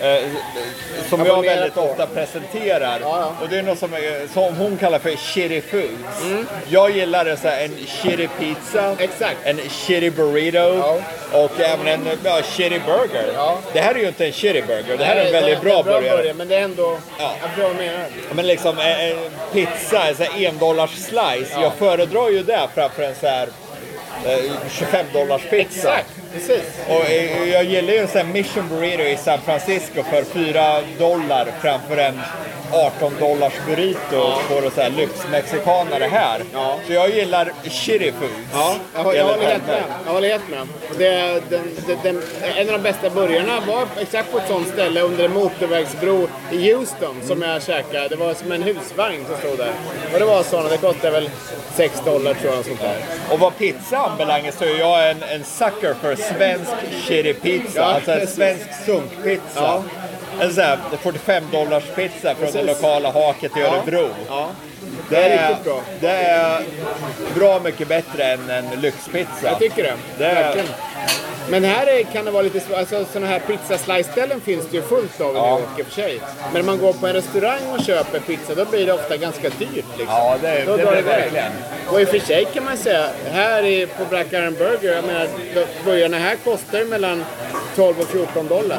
eh, 0.00 0.20
som 1.08 1.26
jag 1.26 1.42
väldigt 1.42 1.74
på. 1.74 1.80
ofta 1.80 2.06
presenterar. 2.06 2.98
Ja, 3.02 3.20
ja. 3.20 3.32
Och 3.42 3.48
det 3.48 3.58
är 3.58 3.62
något 3.62 3.78
som, 3.78 3.92
är- 3.94 4.32
som 4.32 4.56
hon 4.56 4.76
kallar 4.76 4.98
för 4.98 5.16
shitty 5.16 5.60
foods. 5.60 6.22
Mm. 6.24 6.46
Jag 6.68 6.90
gillar 6.90 7.24
det 7.24 7.36
så 7.36 7.48
här, 7.48 7.64
en 7.64 7.76
shitty 7.86 8.28
pizza, 8.38 8.96
Exakt. 8.98 9.36
en 9.44 9.58
shitty 9.68 10.10
burrito 10.10 10.58
Ja. 10.58 10.98
och 11.32 11.60
även 11.60 11.86
en 11.86 12.08
ja, 12.24 12.42
shitty 12.42 12.80
burger. 12.86 13.32
Det 13.72 13.80
här 13.80 13.94
är 13.94 13.98
ju 13.98 14.08
inte 14.08 14.26
en 14.26 14.32
shitty 14.32 14.62
burger, 14.62 14.96
det 14.98 15.04
här 15.04 15.16
är 15.16 15.20
en 15.20 15.24
Nej, 15.24 15.32
väldigt 15.32 15.58
är 15.58 15.62
bra, 15.62 15.82
burgare. 15.82 16.34
Men 16.34 16.48
det 16.48 16.56
är 16.56 16.60
ändå... 16.62 16.98
Ja. 17.18 17.34
Jag 17.40 17.50
förstår 17.50 17.62
vad 17.68 17.72
du 17.76 17.82
menar. 17.86 18.04
Men 18.32 18.46
liksom 18.46 18.78
en, 18.78 19.00
en 19.10 19.16
pizza, 19.52 20.08
en 20.08 20.14
sån 20.16 20.26
här 20.26 20.44
endollars 20.46 20.90
slice. 20.90 21.60
Jag 21.60 21.72
föredrar 21.74 22.30
ju 22.30 22.42
det 22.42 22.68
framför 22.74 23.02
en 23.02 23.14
så 23.14 23.26
här 23.26 23.48
eh, 24.26 24.38
25 24.70 25.06
dollars 25.12 25.42
pizza. 25.42 25.58
Exakt, 25.98 26.10
precis. 26.32 26.80
Och 26.88 27.10
eh, 27.10 27.48
jag 27.48 27.64
gillar 27.64 27.92
ju 27.92 27.98
en 27.98 28.08
sån 28.08 28.20
här 28.20 28.32
mission 28.32 28.68
burrito 28.68 29.02
i 29.02 29.16
San 29.16 29.38
Francisco 29.40 30.02
för 30.02 30.22
4 30.24 30.80
dollar 30.98 31.48
framför 31.60 31.96
en 31.96 32.20
18 32.72 33.12
dollars 33.20 33.52
burrito 33.66 34.32
på 34.48 34.54
en 34.54 34.70
sån 34.70 34.82
här 34.82 34.90
lyxmexikanare 34.90 36.04
här. 36.04 36.42
Ja. 36.52 36.78
Så 36.86 36.92
jag 36.92 37.10
gillar 37.10 37.52
shitty 37.64 38.12
foods. 38.12 38.32
Ja, 38.52 38.76
jag, 38.94 39.16
jag, 39.16 39.24
håller 39.24 39.46
helt 39.46 39.66
med. 39.66 39.82
Jag 40.06 40.12
håller 40.12 40.28
helt 40.28 40.48
med. 40.48 40.68
Det, 40.98 41.42
den, 41.50 41.62
den, 41.86 41.98
den, 42.02 42.22
en 42.56 42.68
av 42.68 42.72
de 42.72 42.82
bästa 42.82 43.10
burgarna 43.10 43.60
var 43.66 43.86
exakt 44.00 44.32
på 44.32 44.38
ett 44.38 44.48
sånt 44.48 44.68
ställe 44.68 45.00
under 45.00 45.24
en 45.24 45.32
motorvägsbro 45.32 46.28
i 46.50 46.72
Houston 46.72 47.16
som 47.22 47.42
jag 47.42 47.62
käkade. 47.62 48.08
Det 48.08 48.16
var 48.16 48.34
som 48.34 48.52
en 48.52 48.62
husvagn 48.62 49.26
som 49.26 49.36
stod 49.36 49.58
där. 49.58 49.72
Och 50.12 50.18
det 50.18 50.24
var 50.24 50.42
sådana, 50.42 50.68
det 50.68 50.78
kostade 50.78 51.10
väl 51.10 51.30
6 51.76 52.04
dollar 52.04 52.34
tror 52.34 52.54
jag. 52.54 52.64
Sånt 52.64 52.80
där. 52.80 52.96
Och 53.30 53.38
vad 53.38 53.58
pizza 53.58 53.98
anbelangar 53.98 54.52
så 54.58 54.64
är 54.64 54.78
jag 54.78 55.10
en, 55.10 55.22
en 55.22 55.44
sucker 55.44 55.94
för 55.94 56.16
svensk 56.20 56.70
shitty 57.06 57.34
pizza. 57.34 57.80
Ja, 57.80 57.84
alltså 57.84 58.10
en 58.12 58.26
svensk 58.26 58.84
sunkpizza. 58.86 59.40
Ja. 59.54 59.82
En 60.40 60.54
sån 60.54 60.64
här 60.64 60.78
45 61.02 61.44
dollars 61.52 61.84
pizza 61.94 62.34
från 62.34 62.52
det 62.52 62.62
lokala 62.62 63.10
haket 63.10 63.56
i 63.56 63.60
Örebro. 63.60 64.08
Ja. 64.28 64.50
Det 65.10 65.16
är 65.16 65.48
riktigt 65.48 65.64
bra. 65.64 65.82
Det 66.00 66.10
är 66.10 66.62
bra 67.34 67.60
mycket 67.64 67.88
bättre 67.88 68.24
än 68.24 68.50
en 68.50 68.80
lyxpizza. 68.80 69.30
Jag 69.42 69.58
tycker 69.58 69.82
det. 69.82 69.94
Det 70.18 70.24
är- 70.24 70.34
Verkligen. 70.44 70.68
Men 71.50 71.64
här 71.64 71.86
är, 71.86 72.02
kan 72.02 72.24
det 72.24 72.30
vara 72.30 72.42
lite 72.42 72.60
svårt. 72.60 72.76
Alltså, 72.78 73.04
sådana 73.12 73.26
här 73.26 73.38
pizza-slice-ställen 73.38 74.40
finns 74.40 74.66
det 74.70 74.76
ju 74.76 74.82
fullt 74.82 75.20
av 75.20 75.34
i 75.34 75.38
Ja. 75.38 75.50
New 75.54 75.60
York 75.60 75.78
i 75.78 75.82
och 75.82 75.86
för 75.86 75.92
sig. 75.94 76.20
Men 76.52 76.60
om 76.60 76.66
man 76.66 76.78
går 76.78 76.92
på 76.92 77.06
en 77.06 77.12
restaurang 77.12 77.60
och 77.78 77.84
köper 77.84 78.20
pizza 78.20 78.54
då 78.54 78.64
blir 78.64 78.86
det 78.86 78.92
ofta 78.92 79.16
ganska 79.16 79.48
dyrt. 79.48 79.70
Liksom. 79.72 80.06
Ja, 80.06 80.36
det, 80.42 80.62
Då 80.66 80.76
det 80.76 80.82
blir 80.82 80.98
iväg. 80.98 81.04
verkligen. 81.04 81.52
Och 81.88 82.00
i 82.00 82.04
och 82.04 82.08
för 82.08 82.18
sig 82.18 82.44
kan 82.54 82.64
man 82.64 82.76
säga, 82.76 83.06
här 83.32 83.62
i, 83.64 83.86
på 83.86 84.04
Black 84.04 84.32
Iron 84.32 84.54
Burger, 84.54 84.94
jag 84.96 85.04
menar, 85.04 85.28
burgarna 85.84 86.18
här 86.18 86.36
kostar 86.44 86.84
mellan 86.84 87.24
12 87.76 88.00
och 88.00 88.08
14 88.08 88.48
dollar. 88.48 88.78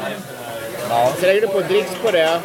Ja. 0.88 1.12
Så 1.20 1.26
lägger 1.26 1.40
du 1.40 1.46
på 1.48 1.60
dricks 1.60 1.90
på 2.04 2.10
det, 2.10 2.40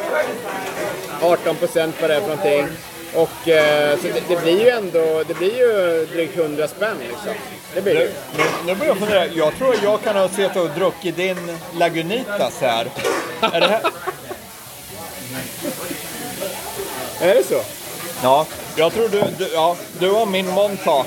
18 1.22 1.56
procent 1.56 1.94
vad 2.00 2.10
det 2.10 2.20
för 2.20 2.28
någonting. 2.28 2.66
Och 3.14 3.48
eh, 3.48 3.98
så 3.98 4.06
det, 4.06 4.22
det 4.28 4.42
blir 4.42 4.60
ju 4.60 4.68
ändå, 4.68 5.22
det 5.28 5.34
blir 5.34 5.58
ju 5.58 6.06
drygt 6.06 6.38
100 6.38 6.68
spänn 6.68 6.96
liksom. 6.98 7.34
Det 7.74 7.82
blir 7.82 7.94
det 7.94 8.10
Nu, 8.36 8.44
nu, 8.66 8.74
börjar 8.74 8.86
jag 8.86 8.98
fundera. 8.98 9.26
Jag 9.26 9.56
tror 9.58 9.74
jag 9.82 10.02
kan 10.02 10.16
ha 10.16 10.28
sett 10.28 10.56
och 10.56 10.70
druckit 10.70 11.16
din 11.16 11.58
Lagunitas 11.78 12.60
här. 12.60 12.86
Är 13.40 13.60
det 13.60 13.66
här? 13.66 13.82
Är 17.20 17.34
det 17.34 17.44
så? 17.44 17.60
Ja, 18.22 18.46
jag 18.76 18.92
tror 18.92 19.08
du, 19.08 19.22
du, 19.38 19.48
ja, 19.52 19.76
du 19.98 20.10
har 20.10 20.26
min 20.26 20.48
Montauk. 20.48 21.06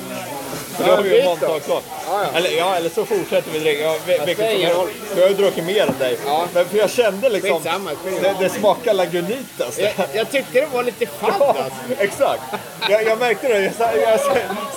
Du 0.77 0.83
Ja, 0.87 0.95
har 0.95 1.03
ju 1.03 1.17
en 1.19 1.23
då. 1.25 1.29
Montauk 1.29 1.65
kvar. 1.65 1.81
Ja, 2.07 2.23
ja. 2.23 2.37
Eller, 2.37 2.49
ja, 2.57 2.75
eller 2.75 2.89
så 2.89 3.05
fortsätter 3.05 3.51
vi 3.51 3.59
dricka. 3.59 3.81
Ja, 3.83 3.95
vi- 4.07 4.19
vilket 4.25 4.51
som 4.51 4.61
helst. 4.61 4.93
Du 5.15 5.21
har 5.21 5.27
ju 5.29 5.33
druckit 5.35 5.63
mer 5.65 5.81
än 5.87 5.97
dig. 5.99 6.17
Ja. 6.25 6.45
Men 6.53 6.65
för 6.65 6.77
jag 6.77 6.89
kände 6.89 7.29
liksom, 7.29 7.53
Skitsamma, 7.59 7.91
ingen 8.09 8.23
det, 8.23 8.35
det 8.39 8.49
smakar 8.49 8.93
Lagunitas. 8.93 9.79
Jag, 9.79 9.91
jag 10.13 10.31
tyckte 10.31 10.61
det 10.61 10.67
var 10.73 10.83
lite 10.83 11.05
falskt 11.05 11.39
Ja, 11.39 11.47
alltså. 11.63 12.03
exakt. 12.03 12.41
Jag, 12.89 13.03
jag 13.05 13.19
märkte 13.19 13.47
det. 13.47 13.63
Jag, 13.63 13.73
sa- 13.75 13.95
jag 13.95 14.19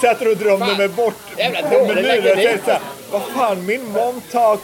satt 0.00 0.20
och 0.26 0.37
drömde 0.37 0.66
Fan. 0.66 0.76
mig 0.76 0.88
bort 0.88 1.14
Jävla 1.38 1.62
dålig 1.62 1.87
menyn. 1.87 2.04
Jag 2.07 2.16
Lagunitas. 2.24 2.44
tänkte 2.44 2.64
såhär, 2.64 2.80
vad 3.11 3.22
fan, 3.22 3.66
min 3.66 3.85
Montauk 3.92 4.61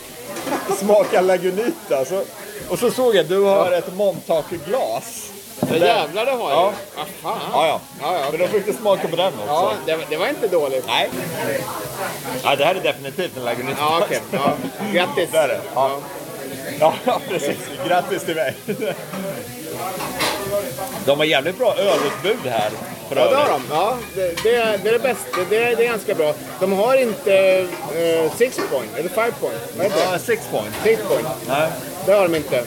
smakar 0.78 1.22
Lagunitas. 1.22 2.08
Så, 2.08 2.22
och 2.68 2.78
så 2.78 2.90
såg 2.90 3.14
jag, 3.16 3.26
du 3.26 3.42
har 3.42 3.72
ett 3.72 3.94
Montauk-glas. 3.96 5.26
Ja, 5.70 5.76
jävlar 5.86 6.26
det 6.26 6.32
har 6.32 6.50
jag. 6.50 6.58
Ja. 6.58 6.72
Ja, 6.96 7.02
fan. 7.22 7.38
Ja, 7.52 7.66
ja. 7.66 7.80
Ja, 8.00 8.18
ja, 8.18 8.24
Men 8.30 8.40
då 8.40 8.46
fick 8.46 8.66
du 8.66 8.72
smaka 8.72 9.08
på 9.08 9.16
den 9.16 9.26
också. 9.26 9.46
Ja, 9.46 9.72
det, 9.86 9.96
var- 9.96 10.04
det 10.10 10.16
var 10.16 10.26
inte 10.28 10.48
dåligt. 10.48 10.84
Nej. 10.86 11.10
Ja, 12.44 12.56
det 12.56 12.64
här 12.64 12.74
är 12.74 12.80
definitivt 12.80 13.36
en 13.36 13.44
Lagunitas. 13.44 13.78
Ja, 13.80 14.00
okej. 14.04 14.20
Ja. 14.32 14.52
Grattis. 14.92 15.28
Det 15.32 15.38
är 15.38 15.48
det. 15.48 15.60
Ja. 15.74 15.90
Ja, 16.80 16.94
ja, 17.04 17.20
precis. 17.28 17.56
Grattis 17.88 18.24
till 18.24 18.34
mig. 18.36 18.54
De 21.04 21.18
har 21.18 21.24
jävligt 21.24 21.58
bra 21.58 21.74
ölutbud 21.76 22.52
här. 22.52 22.70
För 23.08 23.16
Ja, 23.16 23.30
det 23.30 23.36
har 23.36 23.48
de. 23.48 23.62
Ja, 23.70 23.96
det, 24.14 24.42
det, 24.42 24.54
är, 24.54 24.78
det 24.82 24.88
är 24.88 24.92
det 24.92 24.98
bästa. 24.98 25.36
Det, 25.50 25.56
är- 25.56 25.76
det 25.76 25.84
är 25.86 25.88
ganska 25.90 26.14
bra. 26.14 26.34
De 26.60 26.72
har 26.72 26.96
inte 26.96 27.36
eh, 27.96 28.32
six 28.36 28.56
point, 28.70 28.96
eller 28.96 29.08
five 29.08 29.32
point. 29.40 29.60
Vad 29.76 29.86
heter 29.86 30.00
Ja, 30.04 30.12
det? 30.12 30.18
six 30.18 30.42
point. 30.50 30.74
Six 30.84 31.02
point. 31.02 31.28
Nej. 31.48 31.68
Det 32.06 32.12
har 32.12 32.22
de 32.22 32.34
inte. 32.34 32.64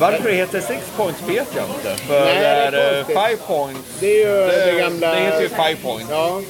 Varför 0.00 0.28
det 0.30 0.34
heter 0.36 0.60
six 0.60 0.80
points 0.96 1.20
vet 1.28 1.48
jag 1.56 1.64
inte. 1.76 2.02
För 2.02 2.24
Nej, 2.24 2.70
det 2.70 2.80
är 2.80 3.02
konstigt. 3.04 3.16
five 3.26 3.36
points. 3.46 3.80
Det 4.00 4.06
är 4.22 4.26
ju 4.26 4.46
det, 4.46 4.72
Det, 4.72 4.78
gamla... 4.80 5.14
det 5.14 5.20
heter 5.20 5.42
ju 5.42 5.48
five 5.48 5.76
points. 5.82 6.06
Ja, 6.10 6.40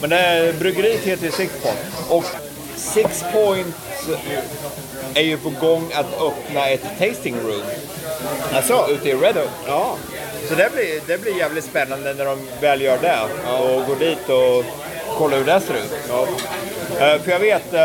Men 0.00 0.10
det 0.10 0.54
bryggeriet 0.58 1.00
heter 1.00 1.24
ju 1.24 1.30
six 1.32 1.52
point. 1.62 1.78
Och 2.08 2.24
six 2.76 3.24
point 3.32 3.76
är 5.14 5.22
ju 5.22 5.36
på 5.36 5.50
gång 5.60 5.90
att 5.94 6.06
öppna 6.22 6.68
ett 6.68 6.84
tasting 6.98 7.34
room. 7.46 7.62
alltså. 8.54 8.86
Ute 8.90 9.08
i 9.08 9.14
Red. 9.14 9.36
Ja. 9.66 9.96
Så 10.48 10.54
det 10.54 10.72
blir, 10.74 11.00
det 11.06 11.18
blir 11.22 11.38
jävligt 11.38 11.64
spännande 11.64 12.14
när 12.14 12.24
de 12.24 12.38
väl 12.60 12.80
gör 12.82 12.98
det. 13.02 13.18
Och 13.52 13.86
går 13.86 13.96
dit 13.96 14.28
och 14.28 14.64
kollar 15.18 15.38
hur 15.38 15.44
det 15.44 15.60
ser 15.60 15.74
ut. 15.74 15.92
Eh, 17.00 17.22
för 17.22 17.30
jag 17.30 17.38
vet, 17.38 17.74
uh, 17.74 17.80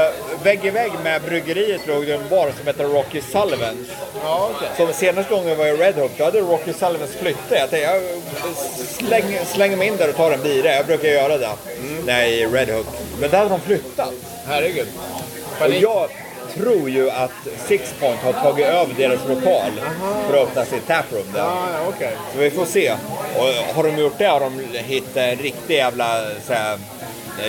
vägg 0.47 0.65
i 0.65 0.69
vägg 0.69 0.91
med 1.03 1.21
bryggeriet 1.21 1.87
låg 1.87 2.05
det 2.07 2.13
en 2.13 2.29
bar 2.29 2.51
som 2.57 2.67
heter 2.67 2.83
Rocky 2.83 3.21
Sullivans. 3.21 3.87
Ja, 4.23 4.49
okej. 4.55 4.69
Som 4.77 4.93
senaste 4.93 5.33
gången 5.33 5.57
var 5.57 5.65
i 5.65 5.73
Red 5.73 5.95
Hook, 5.95 6.11
då 6.17 6.23
hade 6.23 6.39
Rocky 6.39 6.73
Sullivans 6.73 7.11
flyttat. 7.11 7.41
Jag 7.49 7.69
tänkte, 7.69 7.77
jag 7.79 8.01
slänger, 8.87 9.45
slänger 9.45 9.77
mig 9.77 9.87
in 9.87 9.97
där 9.97 10.09
och 10.09 10.15
tar 10.15 10.31
en 10.31 10.43
bira. 10.43 10.75
Jag 10.75 10.85
brukar 10.85 11.09
göra 11.09 11.37
det 11.37 11.49
är 12.11 12.25
i 12.25 12.45
Red 12.45 12.69
Hook. 12.69 12.85
Men 13.19 13.29
där 13.29 13.37
hade 13.37 13.49
de 13.49 13.59
flyttat. 13.59 14.13
Herregud. 14.45 14.87
Och 15.59 15.69
jag 15.69 16.09
tror 16.53 16.89
ju 16.89 17.09
att 17.09 17.47
Six 17.67 17.93
Point 17.99 18.19
har 18.19 18.33
tagit 18.33 18.65
över 18.65 18.93
deras 18.97 19.27
lokal 19.27 19.71
för 20.29 20.37
att 20.37 20.47
öppna 20.47 20.65
sitt 20.65 20.87
taproom 20.87 21.25
där. 21.33 21.39
Ja, 21.39 21.67
ja, 21.73 21.79
okej. 21.87 22.17
Så 22.33 22.39
vi 22.39 22.51
får 22.51 22.65
se. 22.65 22.91
Och 23.37 23.75
har 23.75 23.83
de 23.83 23.97
gjort 23.97 24.17
det 24.17 24.25
har 24.25 24.39
de 24.39 24.61
hittat 24.73 25.17
en 25.17 25.35
riktig 25.35 25.75
jävla 25.75 26.21
så 26.47 26.53
här, 26.53 26.77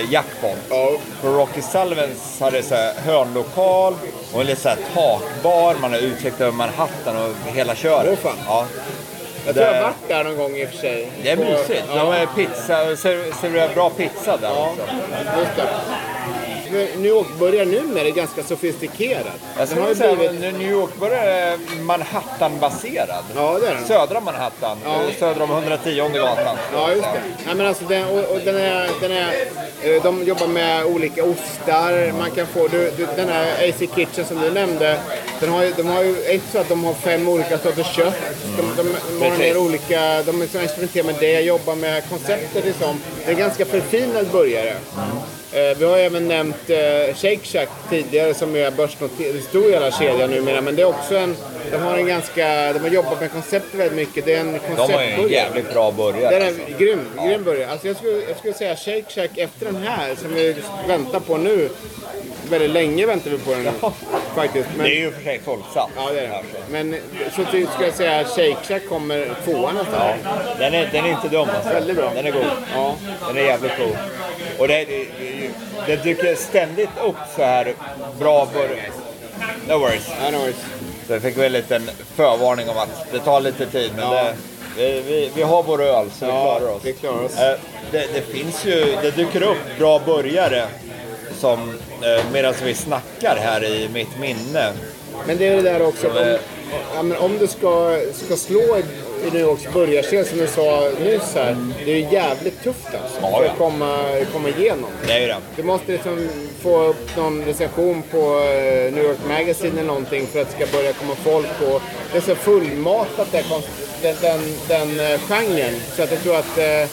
jackpot. 0.09 0.57
Ja. 0.69 0.91
För 1.21 1.29
Rocky 1.31 1.61
Sullivans 1.61 2.39
hade 2.39 2.63
så 2.63 2.75
här 2.75 2.93
hörnlokal 3.05 3.95
och 4.33 4.41
en 4.41 4.47
liten 4.47 4.61
så 4.63 4.69
här 4.69 4.77
takbar. 4.93 5.75
Man 5.81 5.91
har 5.91 5.99
utsikt 5.99 6.41
över 6.41 6.51
Manhattan 6.51 7.17
och 7.17 7.51
hela 7.53 7.75
köret. 7.75 8.19
Åh, 8.23 8.31
fan. 8.31 8.37
Ja. 8.47 8.65
Jag 9.45 9.55
tror 9.55 9.67
jag 9.67 9.73
har 9.73 9.81
varit 9.81 10.07
där 10.07 10.23
någon 10.23 10.37
gång 10.37 10.55
i 10.57 10.65
och 10.65 10.69
för 10.69 10.77
sig. 10.77 11.11
Det 11.23 11.29
är 11.29 11.35
På- 11.37 11.43
mysigt. 11.43 11.83
De 11.87 11.97
Ja, 11.97 12.25
ser- 12.95 13.41
serverar 13.41 13.73
bra 13.73 13.89
pizza 13.89 14.37
där 14.37 14.49
ja, 14.49 14.69
också. 14.71 14.81
just 15.39 15.55
det. 15.55 15.67
New 16.71 17.05
York 17.05 17.27
börjar 17.39 17.65
numera 17.65 18.07
är 18.07 18.11
ganska 18.11 18.43
sofistikerad. 18.43 19.25
Jag 19.53 19.61
har 19.61 19.65
skulle 19.65 19.89
ju 19.89 19.95
säga 19.95 20.15
blivit... 20.15 20.41
New 20.41 20.71
York 20.71 20.89
börjar 20.99 21.57
Manhattan-baserad. 21.81 23.23
Ja, 23.35 23.59
det 23.61 23.67
är 23.67 23.73
den. 23.75 23.85
Södra 23.85 24.19
Manhattan, 24.19 24.77
Ja. 24.83 24.93
eh, 24.93 25.15
söder 25.19 25.41
om 25.41 25.51
110 25.51 26.09
gatan. 26.13 26.57
Ja, 26.73 26.91
just 26.91 27.01
det. 27.03 27.21
Nej, 27.45 27.55
men 27.55 27.65
alltså, 27.65 27.85
den, 27.85 28.03
och, 28.09 28.19
och 28.35 28.39
den 28.45 28.55
är, 28.55 28.89
den 29.01 29.11
är, 29.11 29.33
eh, 29.83 30.03
de 30.03 30.23
jobbar 30.23 30.47
med 30.47 30.85
olika 30.85 31.23
ostar. 31.23 32.11
Man 32.19 32.31
kan 32.31 32.47
få, 32.47 32.67
du, 32.67 32.91
du, 32.97 33.07
den 33.15 33.29
här 33.29 33.69
AC 33.69 33.79
Kitchen 33.95 34.25
som 34.25 34.41
du 34.41 34.51
nämnde, 34.51 34.99
den 35.39 35.49
har 35.49 35.65
de 35.77 35.87
har 35.87 36.03
ju, 36.03 36.15
är 36.23 36.33
inte 36.33 36.51
så 36.51 36.57
att 36.57 36.69
de 36.69 36.83
har 36.83 36.93
fem 36.93 37.27
olika 37.27 37.57
sorters 37.57 37.95
kött. 37.95 38.13
De, 38.57 38.83
de, 38.83 38.89
de 39.19 39.29
har 39.29 39.37
ner 39.37 39.57
olika, 39.57 40.23
de 40.23 40.41
liksom 40.41 40.61
experimenterar 40.61 41.05
med 41.05 41.15
det, 41.19 41.39
jobbar 41.41 41.75
med 41.75 42.09
konceptet 42.09 42.65
liksom. 42.65 43.01
Det 43.19 43.25
är 43.25 43.31
en 43.33 43.39
ganska 43.39 43.65
förfinad 43.65 44.27
burgare. 44.31 44.73
Eh, 45.51 45.77
vi 45.77 45.85
har 45.85 45.97
även 45.97 46.27
nämnt 46.27 46.55
eh, 46.69 47.15
Shake 47.15 47.39
Shack 47.43 47.69
tidigare 47.89 48.33
som 48.33 48.55
är 48.55 48.71
börsnoterad, 48.71 49.43
stor 49.49 49.71
jävla 49.71 49.91
kedja 49.91 50.27
numera. 50.27 50.61
Men 50.61 50.75
det 50.75 50.81
är 50.81 50.85
också 50.85 51.17
en, 51.17 51.35
de 51.71 51.77
har 51.77 51.97
en 51.97 52.07
ganska, 52.07 52.73
de 52.73 52.79
har 52.79 52.89
jobbat 52.89 53.21
med 53.21 53.31
konceptet 53.31 53.79
väldigt 53.79 53.95
mycket. 53.95 54.25
Det 54.25 54.33
är 54.33 54.39
en 54.39 54.59
De 54.75 54.93
har 54.93 55.03
ju 55.03 55.09
en 55.09 55.29
jävligt 55.29 55.73
bra 55.73 55.91
burgare. 55.91 56.39
Den 56.39 56.47
är 56.47 56.77
grym, 56.79 57.09
grym 57.25 57.43
burgare. 57.43 57.71
Alltså 57.71 57.87
jag, 57.87 57.95
skulle, 57.97 58.21
jag 58.27 58.37
skulle 58.37 58.53
säga 58.53 58.75
Shake 58.75 59.05
Shack 59.09 59.37
efter 59.37 59.65
den 59.65 59.75
här 59.77 60.15
som 60.15 60.33
vi 60.33 60.55
väntar 60.87 61.19
på 61.19 61.37
nu. 61.37 61.69
Väldigt 62.49 62.69
länge 62.71 63.05
väntar 63.05 63.31
vi 63.31 63.37
på 63.37 63.51
den 63.51 63.63
nu. 63.63 63.71
Faktiskt. 64.35 64.69
Men, 64.77 64.85
Det 64.85 64.91
är 64.91 64.99
ju 64.99 65.11
för 65.11 65.23
sig 65.23 65.39
fullsatt. 65.39 65.89
ja, 65.95 66.09
det 66.13 66.19
är 66.19 66.27
det. 66.27 66.43
Men 66.71 66.95
så 67.35 67.45
skulle 67.45 67.67
jag 67.81 67.93
säga 67.93 68.23
Shake 68.23 68.57
Shack 68.67 68.89
kommer 68.89 69.29
tvåa 69.45 69.71
nästan. 69.71 69.93
Ja, 70.23 70.31
den 70.59 70.73
är, 70.73 70.89
den 70.91 71.05
är 71.05 71.09
inte 71.09 71.27
dum 71.27 71.47
alltså. 71.55 71.73
Väldigt 71.73 71.97
bra. 71.97 72.11
Den 72.15 72.25
är 72.25 72.31
god. 72.31 72.45
Ja. 72.75 72.95
Den 73.27 73.37
är 73.37 73.41
jävligt 73.41 73.77
god. 73.77 73.97
Och 74.57 74.67
det, 74.67 74.85
det, 74.85 75.05
det 75.89 76.03
dyker 76.03 76.35
ständigt 76.35 76.89
upp 77.05 77.15
så 77.35 77.43
här 77.43 77.73
bra 78.19 78.47
burgare. 78.53 78.89
No 79.67 79.73
worries. 79.73 80.09
Ja, 80.23 80.31
no 80.31 80.37
worries. 80.37 80.55
Så 81.07 81.13
jag 81.13 81.21
fick 81.21 81.37
väl 81.37 81.45
en 81.45 81.51
liten 81.51 81.89
förvarning 82.15 82.69
om 82.69 82.77
att 82.77 83.11
det 83.11 83.19
tar 83.19 83.41
lite 83.41 83.65
tid 83.65 83.91
men 83.95 84.05
Ja. 84.11 84.23
det, 84.23 84.33
vi, 84.77 85.01
vi, 85.01 85.31
vi 85.35 85.41
har 85.41 85.63
vår 85.63 85.81
öl 85.83 86.05
så 86.19 86.25
vi 86.25 86.31
Ja, 86.31 86.41
klarar 86.59 86.73
oss. 86.73 86.81
vi 86.83 86.93
klarar 86.93 87.23
oss. 87.23 87.37
Eh, 87.37 87.55
Det, 87.91 88.07
det 88.13 88.21
finns 88.21 88.65
ju, 88.65 88.95
det 89.01 89.11
dyker 89.11 89.41
upp 89.43 89.57
bra 89.79 89.99
burgare 90.05 90.65
som 91.39 91.69
eh, 92.03 92.23
medan 92.33 92.53
vi 92.63 92.73
snackar 92.73 93.35
här 93.35 93.63
i 93.63 93.89
mitt 93.93 94.19
minne. 94.19 94.71
Men 95.27 95.37
det 95.37 95.47
är 95.47 95.55
det 95.55 95.61
där 95.61 95.81
också. 95.81 96.07
Om, 96.09 96.37
ja, 96.95 97.03
men 97.03 97.17
om 97.17 97.37
du 97.37 97.47
ska, 97.47 97.97
ska 98.25 98.35
slå 98.35 98.77
i 99.27 99.31
New 99.31 99.41
Yorks 99.41 99.73
burgarscen 99.73 100.25
som 100.25 100.37
du 100.37 100.47
sa 100.47 100.89
nyss 101.03 101.35
här. 101.35 101.57
Det 101.85 101.91
är 101.91 101.95
ju 101.95 102.07
jävligt 102.11 102.63
tufft 102.63 102.87
alltså. 103.03 103.19
Ja, 103.21 103.43
ja. 103.43 103.51
att 103.51 103.57
komma, 103.57 103.97
komma 104.33 104.49
igenom. 104.49 104.89
Det 105.07 105.13
är 105.13 105.19
ju 105.19 105.27
det. 105.27 105.37
Du 105.55 105.63
måste 105.63 105.91
liksom 105.91 106.29
få 106.61 106.83
upp 106.83 107.17
någon 107.17 107.45
recension 107.45 108.03
på 108.11 108.17
eh, 108.17 108.93
New 108.93 109.03
York 109.03 109.19
Magazine 109.27 109.79
eller 109.79 109.87
någonting 109.87 110.27
för 110.27 110.41
att 110.41 110.47
det 110.57 110.65
ska 110.65 110.77
börja 110.77 110.93
komma 110.93 111.15
folk. 111.15 111.73
Och 111.73 111.81
det 112.11 112.17
är 112.17 112.21
så 112.21 112.35
fullmatat 112.35 113.27
det, 113.31 113.43
den, 114.01 114.11
den, 114.21 114.41
den 114.67 115.13
eh, 115.13 115.19
genren. 115.19 115.73
Så 115.95 116.03
att 116.03 116.11
jag 116.11 116.21
tror 116.21 116.35
att 116.35 116.57
eh, 116.57 116.89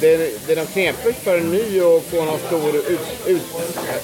det, 0.00 0.14
är, 0.52 0.56
nog 0.56 0.72
knepigt 0.72 1.18
för 1.24 1.38
en 1.38 1.50
ny 1.50 1.80
att 1.80 2.02
få 2.02 2.24
någon 2.24 2.38
stor 2.46 2.76
ut, 2.76 3.00
ut, 3.26 3.42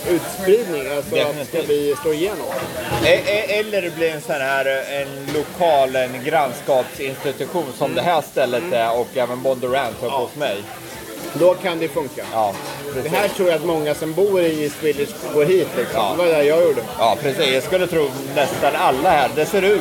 utspridning. 0.09 0.93
Alltså 0.97 1.17
att 1.17 1.37
det 1.39 1.45
ska 1.45 1.63
bli, 1.63 1.95
slå 2.03 2.13
igenom. 2.13 2.47
E- 3.05 3.23
e- 3.27 3.59
Eller 3.59 3.83
det 3.83 3.91
blir 3.91 4.11
en 4.11 4.21
sån 4.21 4.35
här 4.35 4.65
en 4.67 5.27
lokal, 5.35 5.97
en 5.97 6.25
grannskapsinstitution 6.25 7.73
som 7.79 7.95
det 7.95 8.03
här 8.03 8.23
stället 8.31 8.73
är 8.73 8.99
och 8.99 9.09
även 9.15 9.43
Bondurant 9.43 9.97
uppe 10.03 10.15
hos 10.15 10.37
mig. 10.37 10.57
Då 11.33 11.55
kan 11.55 11.79
det 11.79 11.89
funka. 11.89 12.25
Ja, 12.33 12.55
Det 13.03 13.09
här 13.09 13.29
tror 13.29 13.49
jag 13.49 13.57
att 13.57 13.65
många 13.65 13.95
som 13.95 14.15
bor 14.15 14.41
i 14.41 14.63
East 14.65 14.83
Village 14.83 15.09
går 15.35 15.45
hit. 15.45 15.69
Liksom. 15.77 16.01
Ja. 16.01 16.11
Det 16.11 16.17
var 16.19 16.27
det 16.27 16.45
jag 16.45 16.63
gjorde. 16.63 16.83
Ja, 16.99 17.17
precis. 17.23 17.55
Jag 17.55 17.63
skulle 17.63 17.87
tro 17.87 18.11
nästan 18.35 18.77
alla 18.77 19.11
här. 19.11 19.31
Det 19.35 19.47
ser 19.47 19.63
ut. 19.63 19.81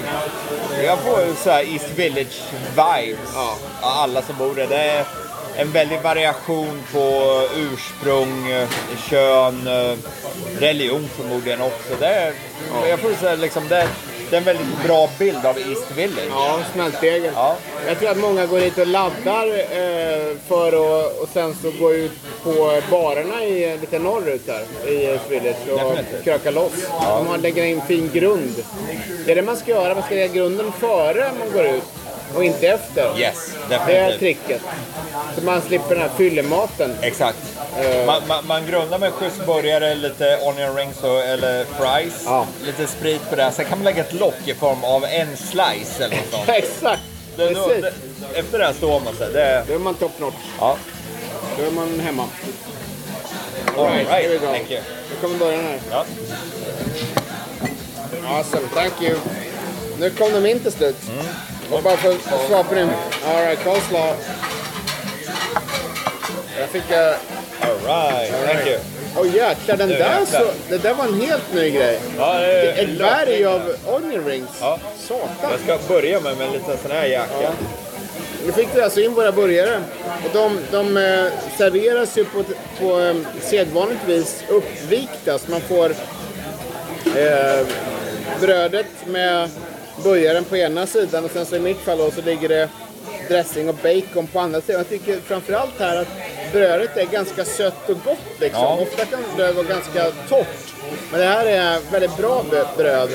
Jag 0.84 1.00
får 1.00 1.44
så 1.44 1.50
här 1.50 1.74
East 1.74 1.90
Village 1.96 2.42
vibes. 2.76 3.20
Ja. 3.36 3.58
Alla 3.82 4.22
som 4.22 4.38
bor 4.38 4.56
där. 4.56 4.68
Det 4.68 4.76
är 4.76 5.06
en 5.60 5.72
väldig 5.72 6.02
variation 6.02 6.82
på 6.94 7.42
ursprung, 7.58 8.52
eh, 8.52 8.68
kön, 9.10 9.68
eh, 9.68 9.98
religion 10.60 11.08
förmodligen 11.18 11.62
också. 11.62 11.96
Det 12.00 12.06
är, 12.06 12.34
Jag 12.90 13.00
får 13.00 13.14
säga 13.14 13.36
liksom, 13.36 13.68
det, 13.68 13.88
det 14.30 14.36
är 14.36 14.38
en 14.38 14.44
väldigt 14.44 14.84
bra 14.88 15.10
bild 15.20 15.46
av 15.46 15.58
East 15.58 15.92
Village. 15.96 16.28
Ja, 16.30 16.60
smältdegen. 16.74 17.32
Ja. 17.36 17.56
Jag 17.88 18.00
tror 18.00 18.10
att 18.10 18.18
många 18.18 18.46
går 18.46 18.60
dit 18.60 18.78
och 18.78 18.88
laddar 18.88 19.48
eh, 19.48 20.36
för 20.48 20.68
att 20.68 21.20
och 21.22 21.30
sen 21.34 21.56
så 21.62 21.72
gå 21.80 21.94
ut 21.94 22.12
på 22.44 22.82
barerna 22.92 23.44
i, 23.44 23.78
lite 23.78 24.00
norrut 24.00 24.46
där 24.46 24.92
i 24.92 25.06
East 25.06 25.32
Village 25.32 25.70
och 25.72 25.78
Definitivt. 25.80 26.24
kröka 26.24 26.52
loss. 26.52 26.74
Ja. 27.02 27.24
Man 27.28 27.42
lägger 27.42 27.64
in 27.64 27.82
fin 27.88 28.10
grund. 28.14 28.56
Det 29.26 29.32
är 29.32 29.36
det 29.36 29.42
man 29.42 29.58
ska 29.58 29.72
göra. 29.72 29.94
Man 29.94 30.04
ska 30.04 30.16
lägga 30.16 30.34
grunden 30.34 30.72
före 30.72 31.32
man 31.40 31.52
går 31.54 31.66
ut 31.66 31.84
och 32.36 32.44
inte 32.44 32.68
efter. 32.68 33.20
Yes, 33.20 33.52
Det 33.70 33.76
är 33.76 33.80
definitivt. 33.80 34.20
tricket. 34.20 34.62
Så 35.38 35.44
man 35.44 35.62
slipper 35.62 35.90
den 35.96 36.02
här 36.02 36.10
fyllematen. 36.18 36.96
Exakt. 37.02 37.38
Man, 38.06 38.22
man, 38.28 38.48
man 38.48 38.66
grundar 38.66 39.00
med 39.00 39.14
schysst 39.14 39.46
burgare, 39.46 39.96
lite 39.96 40.38
onion 40.44 40.76
rings 40.76 41.04
och, 41.04 41.20
eller 41.24 41.66
fries. 41.66 42.22
Ja. 42.26 42.46
Lite 42.66 42.88
sprit 42.88 43.30
på 43.30 43.36
det. 43.36 43.52
Sen 43.52 43.66
kan 43.66 43.78
man 43.78 43.86
lägga 43.86 44.02
ett 44.04 44.14
lock 44.14 44.36
i 44.46 44.54
form 44.54 44.84
av 44.84 45.06
en 45.06 45.38
slice 45.38 46.04
eller 46.06 46.16
något 46.16 46.32
sånt. 46.32 46.44
Exakt! 46.50 47.02
Det, 47.38 47.54
då, 47.54 47.68
det, 47.68 47.94
efter 48.40 48.60
det 48.60 48.66
här 48.66 48.74
står 48.74 49.00
man 49.00 49.16
sig. 49.16 49.34
Det, 49.34 49.64
Då 49.68 49.74
är 49.74 49.80
man 49.80 49.94
top 49.96 50.20
notch. 50.20 50.36
ja. 50.60 50.78
Då 51.58 51.66
är 51.66 51.72
man 51.72 52.00
hemma. 52.00 52.26
All 53.78 53.86
Right, 53.86 54.08
here 54.10 54.28
we 54.28 54.38
go. 54.38 54.46
thank 54.46 54.72
you. 54.72 54.82
Nu 55.10 55.16
kommer 55.22 55.36
början 55.40 55.64
här. 55.64 55.80
Ja. 55.92 56.06
Awesome, 58.28 58.68
thank 58.74 59.02
you. 59.02 59.16
Nu 60.00 60.10
kom 60.10 60.32
de 60.34 60.46
in 60.46 60.60
till 60.60 60.72
slut. 60.72 60.96
Mm. 61.14 61.26
Och 61.72 61.84
bara 61.84 61.98
för 61.98 62.10
att 62.10 62.48
svara 62.48 62.64
på 62.64 62.76
din... 62.76 62.90
Alright, 63.28 63.64
coleslaw. 63.64 64.16
Jag 66.60 66.70
fick... 66.70 66.92
Uh, 66.92 66.98
All 67.62 67.78
right, 67.86 68.32
thank 68.46 68.68
you. 68.68 68.80
Åh 69.18 69.36
jäklar, 69.36 69.78
den 69.78 69.90
där, 69.90 70.26
så, 70.26 70.52
det 70.70 70.78
där 70.78 70.94
var 70.94 71.06
en 71.06 71.22
helt 71.22 71.54
ny 71.54 71.70
grej. 71.70 72.00
Ja, 72.18 72.40
det 72.40 72.72
är 72.72 72.84
Ett 72.84 72.98
berg 72.98 73.46
av 73.46 73.62
onion 73.88 74.26
rings. 74.26 74.50
Ja. 74.62 74.80
Satan. 74.98 75.52
Jag 75.52 75.60
ska 75.60 75.94
börja 75.94 76.20
med, 76.20 76.38
med 76.38 76.48
en 76.48 76.54
liten 76.54 76.78
sån 76.82 76.92
här 76.92 77.06
jacka. 77.06 77.52
Nu 78.46 78.52
fick 78.52 78.68
vi 78.76 78.82
alltså 78.82 79.02
in 79.02 79.14
våra 79.14 79.32
burgare. 79.32 79.82
Och 80.26 80.30
de, 80.34 80.60
de 80.72 80.98
eh, 80.98 81.32
serveras 81.58 82.18
ju 82.18 82.26
på, 82.26 82.44
på 82.80 83.00
eh, 83.00 83.16
sedvanligt 83.42 84.02
vis 84.08 84.44
uppvikta. 84.50 85.40
Så 85.40 85.52
man 85.52 85.62
får 85.62 85.90
eh, 87.16 87.68
brödet 88.42 89.08
med 89.08 89.50
burgaren 90.04 90.44
på 90.44 90.58
ena 90.58 90.88
sidan 90.88 91.26
och 91.26 91.32
sen 91.32 91.46
så 91.46 91.56
i 91.56 91.60
mitt 91.60 91.78
fall 91.78 91.98
då, 91.98 92.12
så 92.12 92.22
ligger 92.22 92.50
det 92.50 92.70
dressing 93.28 93.70
och 93.70 93.76
bacon 93.76 94.28
på 94.28 94.40
andra 94.40 94.62
sidan. 94.62 94.80
Jag 94.80 94.90
tycker 94.90 95.20
framförallt 95.20 95.80
här 95.80 95.98
att 95.98 96.08
brödet 96.52 96.98
är 96.98 97.06
ganska 97.06 97.46
sött 97.46 97.90
och 97.90 97.98
gott 98.06 98.40
liksom. 98.40 98.62
Ja. 98.62 98.80
Ofta 98.82 99.06
kan 99.06 99.20
bröd 99.36 99.56
vara 99.56 99.68
ganska 99.68 100.12
torrt. 100.30 100.74
Men 101.12 101.20
det 101.20 101.26
här 101.26 101.46
är 101.46 101.80
väldigt 101.92 102.18
bra 102.18 102.46
bröd 102.78 103.10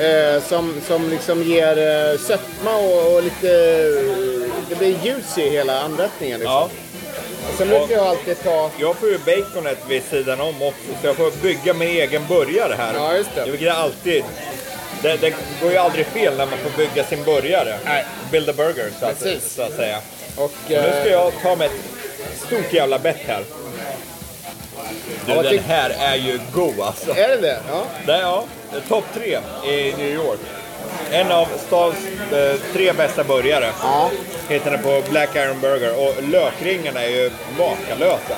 eh, 0.00 0.42
som, 0.42 0.80
som 0.86 1.10
liksom 1.10 1.42
ger 1.42 1.78
eh, 1.78 2.18
sötma 2.18 2.76
och, 2.76 3.14
och 3.14 3.22
lite... 3.22 3.48
Det 4.68 4.78
blir 4.78 4.96
ljus 5.04 5.38
i 5.38 5.50
hela 5.50 5.80
anrättningen. 5.80 6.38
Liksom. 6.38 6.54
Ja. 6.54 6.68
Sen 7.58 7.68
brukar 7.68 7.94
jag 7.94 8.06
alltid 8.06 8.42
ta... 8.42 8.70
Jag 8.78 8.96
får 8.96 9.08
ju 9.08 9.18
baconet 9.18 9.78
vid 9.88 10.02
sidan 10.02 10.40
om 10.40 10.62
också, 10.62 11.00
så 11.00 11.06
jag 11.06 11.16
får 11.16 11.42
bygga 11.42 11.74
min 11.74 11.88
egen 11.88 12.22
burgare 12.28 12.74
här. 12.78 12.94
Ja, 12.94 13.16
just 13.16 13.34
det. 13.34 13.50
Vilket 13.50 13.68
är 13.68 13.72
alltid... 13.72 14.24
Det, 15.02 15.16
det 15.16 15.34
går 15.62 15.70
ju 15.70 15.76
aldrig 15.76 16.06
fel 16.06 16.36
när 16.36 16.46
man 16.46 16.58
får 16.58 16.70
bygga 16.76 17.04
sin 17.04 17.24
burgare. 17.24 17.78
Nej. 17.84 18.04
Build 18.30 18.48
a 18.48 18.52
burger, 18.56 18.90
så 19.00 19.06
att, 19.06 19.42
så 19.42 19.62
att 19.62 19.72
säga. 19.76 19.98
Och, 20.36 20.52
nu 20.68 20.74
ska 20.76 21.06
eh, 21.06 21.12
jag 21.12 21.32
ta 21.42 21.56
med 21.56 21.66
ett 21.66 22.38
stort 22.46 22.72
jävla 22.72 22.98
bett 22.98 23.18
här. 23.26 23.44
Du, 25.26 25.32
Ja, 25.32 25.42
den 25.42 25.58
här 25.58 25.90
är 25.98 26.16
ju 26.16 26.40
god 26.52 26.80
alltså. 26.80 27.10
är 27.10 27.28
det 27.28 27.36
det? 27.36 27.60
Ja. 27.68 27.84
Det 28.06 28.18
ja, 28.18 28.44
topp 28.88 29.04
tre 29.14 29.38
i 29.66 29.94
New 29.98 30.08
York. 30.14 30.38
En 31.10 31.32
av 31.32 31.48
stadens 31.66 31.98
eh, 32.32 32.54
tre 32.72 32.92
bästa 32.92 33.24
burgare. 33.24 33.70
Ja. 33.82 34.10
Heter 34.48 34.70
den 34.70 34.82
på 34.82 35.02
Black 35.10 35.36
Iron 35.36 35.60
Burger. 35.60 36.06
Och 36.08 36.22
lökringarna 36.22 37.02
är 37.04 37.08
ju 37.08 37.30
makalösa. 37.58 38.36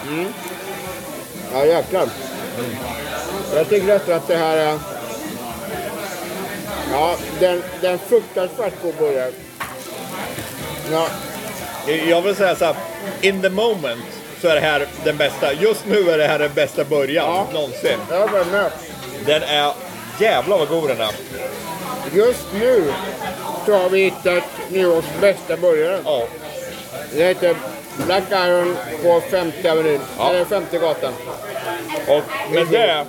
Ja, 1.54 1.64
jäklar. 1.66 2.08
Jag 3.54 3.68
tycker 3.68 3.86
rätt 3.86 4.08
att 4.08 4.28
det 4.28 4.36
här... 4.36 4.56
är- 4.56 4.78
Ja, 6.92 7.16
den, 7.40 7.62
den 7.80 7.98
fruktansvärt 7.98 8.72
god 8.82 8.94
burgare. 8.98 9.30
Ja, 10.92 11.06
Jag 12.08 12.22
vill 12.22 12.34
säga 12.36 12.56
så 12.56 12.64
här, 12.64 12.74
in 13.20 13.42
the 13.42 13.48
moment 13.50 14.04
så 14.40 14.48
är 14.48 14.54
det 14.54 14.60
här 14.60 14.86
den 15.04 15.16
bästa. 15.16 15.52
Just 15.52 15.86
nu 15.86 16.10
är 16.10 16.18
det 16.18 16.26
här 16.26 16.38
den 16.38 16.52
bästa 16.54 16.84
början 16.84 17.26
Ja. 17.26 17.46
någonsin. 17.52 17.98
jag 18.10 18.28
var 18.28 18.44
med. 18.44 18.70
Den 19.26 19.42
är 19.42 19.72
jävlar 20.20 20.58
vad 20.58 20.68
god 20.68 20.88
den 20.88 21.00
är. 21.00 21.12
Just 22.12 22.46
nu 22.54 22.92
så 23.66 23.72
har 23.78 23.88
vi 23.88 24.04
hittat 24.04 24.44
New 24.68 24.82
Yorks 24.82 25.08
bästa 25.20 25.56
burgare. 25.56 25.98
Ja. 26.04 26.26
Det 27.14 27.24
heter 27.24 27.56
Black 28.06 28.24
Iron 28.30 28.76
på 29.02 29.20
50 29.30 29.68
Avenyn. 29.68 30.00
Ja. 30.18 30.30
Eller 30.30 30.44
50 30.44 30.78
gatan. 30.78 31.12
Och 32.08 32.22
med 32.52 32.66
det 32.70 33.06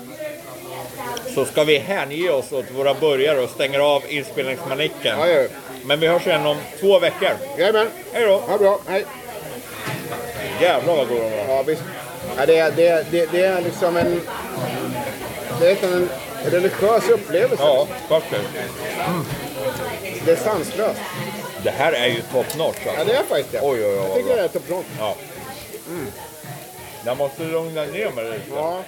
så 1.36 1.46
ska 1.46 1.64
vi 1.64 1.78
hänge 1.78 2.30
oss 2.30 2.52
åt 2.52 2.72
våra 2.72 2.94
burgare 2.94 3.40
och 3.42 3.50
stänger 3.50 3.80
av 3.80 4.04
inspelningsmanicken. 4.08 5.20
Ja, 5.20 5.28
ja. 5.28 5.48
Men 5.86 6.00
vi 6.00 6.08
hörs 6.08 6.28
igen 6.28 6.46
om 6.46 6.58
två 6.80 7.00
veckor. 7.00 7.30
Jajamän. 7.58 7.88
Hej 8.14 8.26
då! 8.26 8.42
Ja, 8.50 8.58
bra. 8.58 8.80
Hej. 8.88 9.06
Jävlar 10.62 10.96
vad 10.96 11.08
god 11.08 11.18
de 11.18 11.24
var. 11.48 11.56
Ja, 11.56 11.64
visst. 11.64 11.82
Ja, 12.38 12.46
det, 12.46 12.58
är- 12.58 12.72
det, 12.72 12.88
är- 12.88 13.06
det, 13.12 13.32
det 13.32 13.42
är 13.46 13.62
liksom 13.62 13.98
en... 13.98 14.22
Det 15.60 15.70
är 15.84 15.84
en 15.94 16.10
religiös 16.46 17.10
upplevelse. 17.10 17.64
Ja, 17.64 17.88
faktiskt. 18.10 18.42
Det 20.26 20.32
är 20.32 20.36
sanslöst. 20.36 21.00
Det 21.64 21.70
här 21.72 21.94
är 21.94 22.08
ju 22.08 22.22
top 22.32 22.58
notch 22.58 22.76
Ja, 22.86 22.92
alltså. 22.92 23.06
det 23.06 23.14
är 23.14 23.24
faktiskt 23.24 23.52
det. 23.52 23.60
Oj, 23.62 23.86
oj, 23.86 23.86
oj, 23.86 23.96
Jag 23.96 24.16
tycker 24.16 24.26
bra. 24.28 24.36
det 24.36 24.42
är 24.44 24.48
topp 24.48 24.70
notch. 24.70 24.86
Ja. 25.00 25.16
Jag 27.06 27.18
måste 27.18 27.44
lugna 27.44 27.82
ner 27.86 28.12
mig 28.12 28.26
lite. 28.26 28.42
Ja. 28.56 28.84